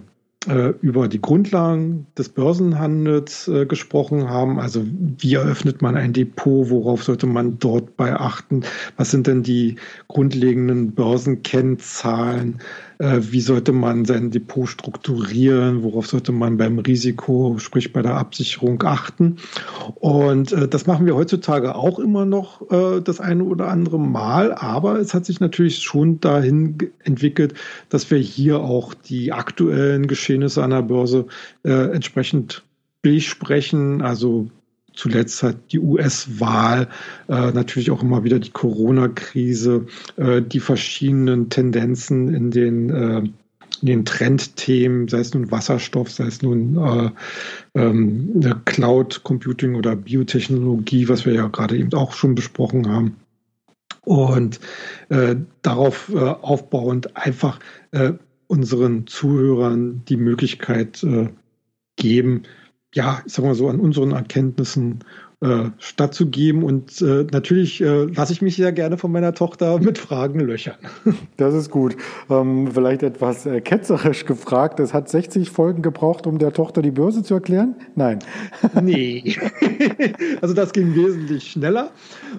über 0.47 1.09
die 1.09 1.21
Grundlagen 1.21 2.07
des 2.17 2.29
Börsenhandels 2.29 3.49
äh, 3.49 3.67
gesprochen 3.67 4.31
haben. 4.31 4.61
Also 4.61 4.85
wie 4.87 5.35
eröffnet 5.35 5.83
man 5.83 5.97
ein 5.97 6.13
Depot, 6.13 6.71
worauf 6.71 7.03
sollte 7.03 7.27
man 7.27 7.59
dort 7.59 7.97
bei 7.97 8.15
achten, 8.15 8.63
was 8.97 9.11
sind 9.11 9.27
denn 9.27 9.43
die 9.43 9.77
grundlegenden 10.07 10.93
Börsenkennzahlen, 10.93 12.61
äh, 12.99 13.19
wie 13.21 13.41
sollte 13.41 13.73
man 13.73 14.05
sein 14.05 14.31
Depot 14.31 14.69
strukturieren, 14.69 15.83
worauf 15.83 16.07
sollte 16.07 16.33
man 16.33 16.57
beim 16.57 16.79
Risiko, 16.79 17.57
sprich 17.59 17.93
bei 17.93 18.03
der 18.03 18.17
Absicherung 18.17 18.83
achten. 18.83 19.37
Und 19.95 20.53
äh, 20.53 20.69
das 20.69 20.87
machen 20.87 21.07
wir 21.07 21.15
heutzutage 21.15 21.75
auch 21.75 21.99
immer 21.99 22.25
noch 22.25 22.71
äh, 22.71 23.01
das 23.01 23.21
eine 23.21 23.45
oder 23.45 23.69
andere 23.69 23.99
Mal, 23.99 24.53
aber 24.53 24.99
es 24.99 25.15
hat 25.15 25.27
sich 25.27 25.41
natürlich 25.41 25.79
schon 25.79 26.21
dahin 26.21 26.79
entwickelt, 27.05 27.55
dass 27.89 28.11
wir 28.11 28.19
hier 28.19 28.61
auch 28.61 28.95
die 28.95 29.33
aktuellen 29.33 30.07
Geschehnisse 30.07 30.63
an 30.63 30.71
der 30.71 30.83
Börse 30.83 31.27
äh, 31.65 31.71
entsprechend 31.71 32.65
besprechen, 33.03 34.03
also 34.03 34.49
zuletzt 34.99 35.43
hat 35.45 35.73
die 35.73 35.79
US-Wahl, 35.79 36.89
äh, 37.29 37.53
natürlich 37.53 37.91
auch 37.91 38.03
immer 38.03 38.25
wieder 38.25 38.41
die 38.41 38.51
Corona-Krise, 38.51 39.87
äh, 40.17 40.43
die 40.43 40.61
verschiedenen 40.61 41.51
Tendenzen 41.51 42.35
in 42.35 42.51
den, 42.51 42.91
äh, 42.91 43.19
in 43.81 43.87
den 43.87 44.05
Trendthemen, 44.05 45.07
sei 45.07 45.21
es 45.21 45.33
nun 45.33 45.53
Wasserstoff, 45.53 46.11
sei 46.11 46.27
es 46.27 46.43
nun 46.43 46.77
äh, 46.77 47.11
ähm, 47.75 48.41
Cloud 48.65 49.23
Computing 49.23 49.77
oder 49.77 49.95
Biotechnologie, 49.95 51.09
was 51.09 51.25
wir 51.25 51.33
ja 51.33 51.47
gerade 51.47 51.77
eben 51.77 51.93
auch 51.95 52.13
schon 52.13 52.35
besprochen 52.35 52.89
haben. 52.89 53.17
Und 54.05 54.59
äh, 55.11 55.37
darauf 55.63 56.11
äh, 56.13 56.19
aufbauend 56.19 57.17
einfach 57.17 57.61
unseren 58.49 59.07
Zuhörern 59.07 60.03
die 60.09 60.19
Möglichkeit 60.19 61.07
geben, 61.97 62.43
ja, 62.95 63.23
ich 63.27 63.33
sag 63.33 63.45
mal 63.45 63.55
so, 63.55 63.69
an 63.69 63.81
unseren 63.81 64.13
Erkenntnissen 64.13 65.05
äh, 65.41 65.71
stattzugeben. 65.79 66.63
Und 66.63 67.01
äh, 67.03 67.27
natürlich 67.31 67.81
äh, 67.81 68.05
lasse 68.05 68.33
ich 68.33 68.43
mich 68.43 68.57
sehr 68.57 68.73
gerne 68.73 68.97
von 68.99 69.13
meiner 69.13 69.35
Tochter 69.35 69.79
mit 69.79 69.99
Fragen 69.99 70.41
löchern. 70.41 70.77
Das 71.37 71.55
ist 71.55 71.71
gut. 71.71 71.97
Ähm, 72.29 72.69
vielleicht 72.73 73.03
etwas 73.03 73.47
äh, 73.47 73.61
ketzerisch 73.61 74.25
gefragt. 74.25 74.81
Es 74.81 74.93
hat 74.93 75.09
60 75.09 75.51
Folgen 75.51 75.83
gebraucht, 75.83 76.27
um 76.27 76.39
der 76.39 76.53
Tochter 76.53 76.83
die 76.83 76.91
Börse 76.91 77.23
zu 77.23 77.35
erklären? 77.35 77.77
Nein. 77.95 78.19
Nee. 78.83 79.37
also 80.41 80.55
das 80.55 80.73
ging 80.73 80.95
wesentlich 80.95 81.53
schneller. 81.53 81.91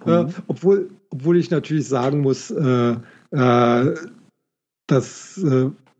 Äh, 0.05 0.23
mhm. 0.23 0.33
obwohl, 0.47 0.89
obwohl 1.09 1.37
ich 1.37 1.49
natürlich 1.51 1.87
sagen 1.87 2.21
muss, 2.21 2.51
äh, 2.51 2.95
äh, 3.31 3.95
dass 4.87 5.37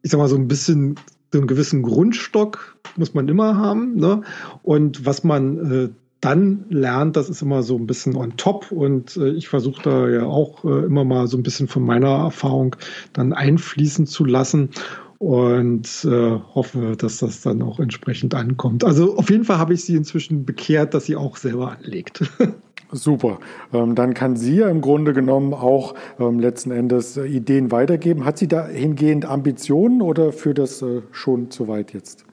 ich 0.02 0.12
sag 0.12 0.18
mal 0.18 0.28
so 0.28 0.36
ein 0.36 0.48
bisschen 0.48 0.96
einen 1.34 1.48
gewissen 1.48 1.82
Grundstock 1.84 2.78
muss 2.96 3.13
man 3.13 3.28
immer 3.28 3.58
haben. 3.58 3.96
Ne? 3.96 4.22
Und 4.63 5.06
was 5.06 5.24
man 5.24 5.72
äh, 5.72 5.89
dann 6.22 6.65
lernt, 6.70 7.15
das 7.15 7.30
ist 7.30 7.42
immer 7.42 7.63
so 7.63 7.78
ein 7.78 7.88
bisschen 7.88 8.15
on 8.15 8.36
top. 8.38 8.72
Und 8.72 9.15
äh, 9.18 9.30
ich 9.30 9.48
versuche 9.48 9.82
da 9.84 10.10
ja 10.10 10.26
auch 10.26 10.65
äh, 10.65 10.86
immer 10.86 11.04
mal 11.04 11.28
so 11.28 11.38
ein 11.38 11.44
bisschen 11.44 11.68
von 11.68 11.84
meiner 11.84 12.10
Erfahrung 12.10 12.76
dann 13.13 13.34
einfließen 13.34 14.06
zu 14.06 14.26
lassen 14.26 14.70
und 15.20 16.06
äh, 16.06 16.39
hoffe, 16.56 16.96
dass 16.98 17.18
das 17.18 17.42
dann 17.42 17.62
auch 17.62 17.80
entsprechend 17.80 18.34
ankommt. 18.36 18.84
Also 18.84 19.18
auf 19.18 19.30
jeden 19.30 19.44
Fall 19.44 19.58
habe 19.58 19.74
ich 19.74 19.84
sie 19.84 19.96
inzwischen 19.96 20.46
bekehrt, 20.46 20.94
dass 20.94 21.06
sie 21.06 21.15
auch 21.15 21.38
selber 21.38 21.72
anlegt. 21.78 22.24
Super. 22.91 23.39
Ähm, 23.71 23.93
dann 23.93 24.13
kann 24.13 24.36
sie 24.36 24.58
ja 24.58 24.69
im 24.69 24.81
Grunde 24.81 25.13
genommen 25.13 25.54
auch 25.54 25.94
ähm, 26.19 26.40
letzten 26.40 26.71
Endes 26.71 27.17
äh, 27.17 27.25
Ideen 27.25 27.71
weitergeben. 27.71 28.25
Hat 28.25 28.40
sie 28.40 28.48
dahingehend 28.48 29.25
Ambitionen 29.25 30.02
oder 30.02 30.31
führt 30.31 30.58
das 30.58 30.81
äh, 30.81 31.02
schon 31.12 31.52
zu 31.52 31.67
weit 31.67 31.94
jetzt? 31.94 32.25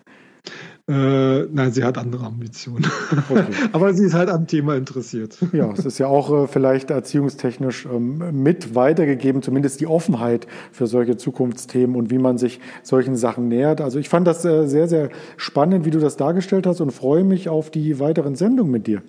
Äh, 0.89 1.43
nein, 1.47 1.73
sie 1.73 1.83
hat 1.83 1.99
andere 1.99 2.27
Ambitionen. 2.27 2.87
Okay. 3.29 3.45
Aber 3.73 3.93
sie 3.93 4.05
ist 4.05 4.15
halt 4.15 4.31
am 4.31 4.47
Thema 4.47 4.77
interessiert. 4.77 5.37
Ja, 5.53 5.73
es 5.73 5.85
ist 5.85 5.99
ja 5.99 6.07
auch 6.07 6.45
äh, 6.45 6.47
vielleicht 6.47 6.91
erziehungstechnisch 6.91 7.87
ähm, 7.87 8.43
mit 8.43 8.77
weitergegeben, 8.77 9.43
zumindest 9.43 9.81
die 9.81 9.89
Offenheit 9.89 10.47
für 10.71 10.87
solche 10.87 11.17
Zukunftsthemen 11.17 11.97
und 11.97 12.11
wie 12.11 12.19
man 12.19 12.39
sich 12.39 12.61
solchen 12.85 13.17
Sachen 13.17 13.49
nähert. 13.49 13.81
Also 13.81 13.99
ich 13.99 14.09
fand 14.09 14.29
das 14.29 14.45
äh, 14.45 14.69
sehr, 14.69 14.87
sehr 14.87 15.11
spannend, 15.37 15.85
wie 15.85 15.91
du 15.91 15.99
das 15.99 16.17
dargestellt 16.17 16.69
hast 16.69 16.81
und 16.81 16.93
freue 16.93 17.25
mich 17.25 17.49
auf 17.49 17.71
die 17.71 17.99
weiteren 17.99 18.37
Sendungen 18.37 18.71
mit 18.71 18.87
dir. 18.87 19.03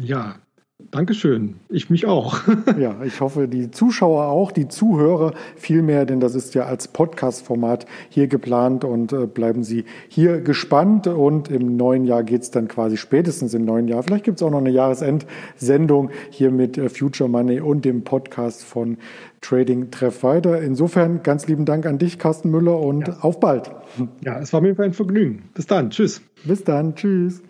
Ja, 0.00 0.36
Dankeschön. 0.90 1.56
Ich 1.68 1.90
mich 1.90 2.06
auch. 2.06 2.40
ja, 2.78 3.02
ich 3.04 3.20
hoffe, 3.20 3.48
die 3.48 3.70
Zuschauer 3.70 4.26
auch, 4.26 4.52
die 4.52 4.68
Zuhörer 4.68 5.34
viel 5.56 5.82
mehr, 5.82 6.06
denn 6.06 6.20
das 6.20 6.36
ist 6.36 6.54
ja 6.54 6.66
als 6.66 6.88
Podcast-Format 6.88 7.84
hier 8.08 8.28
geplant 8.28 8.84
und 8.84 9.12
äh, 9.12 9.26
bleiben 9.26 9.64
Sie 9.64 9.84
hier 10.08 10.40
gespannt. 10.40 11.08
Und 11.08 11.50
im 11.50 11.76
neuen 11.76 12.04
Jahr 12.04 12.22
geht 12.22 12.42
es 12.42 12.52
dann 12.52 12.68
quasi 12.68 12.96
spätestens 12.96 13.54
im 13.54 13.64
neuen 13.64 13.88
Jahr. 13.88 14.04
Vielleicht 14.04 14.24
gibt 14.24 14.38
es 14.38 14.42
auch 14.42 14.50
noch 14.50 14.58
eine 14.58 14.70
Jahresendsendung 14.70 16.10
hier 16.30 16.52
mit 16.52 16.78
äh, 16.78 16.88
Future 16.88 17.28
Money 17.28 17.60
und 17.60 17.84
dem 17.84 18.04
Podcast 18.04 18.64
von 18.64 18.98
Trading 19.40 19.90
Treff 19.90 20.22
weiter. 20.22 20.62
Insofern 20.62 21.24
ganz 21.24 21.48
lieben 21.48 21.64
Dank 21.64 21.86
an 21.86 21.98
dich, 21.98 22.20
Carsten 22.20 22.50
Müller, 22.50 22.78
und 22.78 23.08
ja. 23.08 23.16
auf 23.20 23.40
bald. 23.40 23.72
Ja, 24.24 24.38
es 24.38 24.52
war 24.52 24.60
mir 24.60 24.78
ein 24.78 24.92
Vergnügen. 24.92 25.50
Bis 25.54 25.66
dann. 25.66 25.90
Tschüss. 25.90 26.22
Bis 26.44 26.62
dann. 26.62 26.94
Tschüss. 26.94 27.42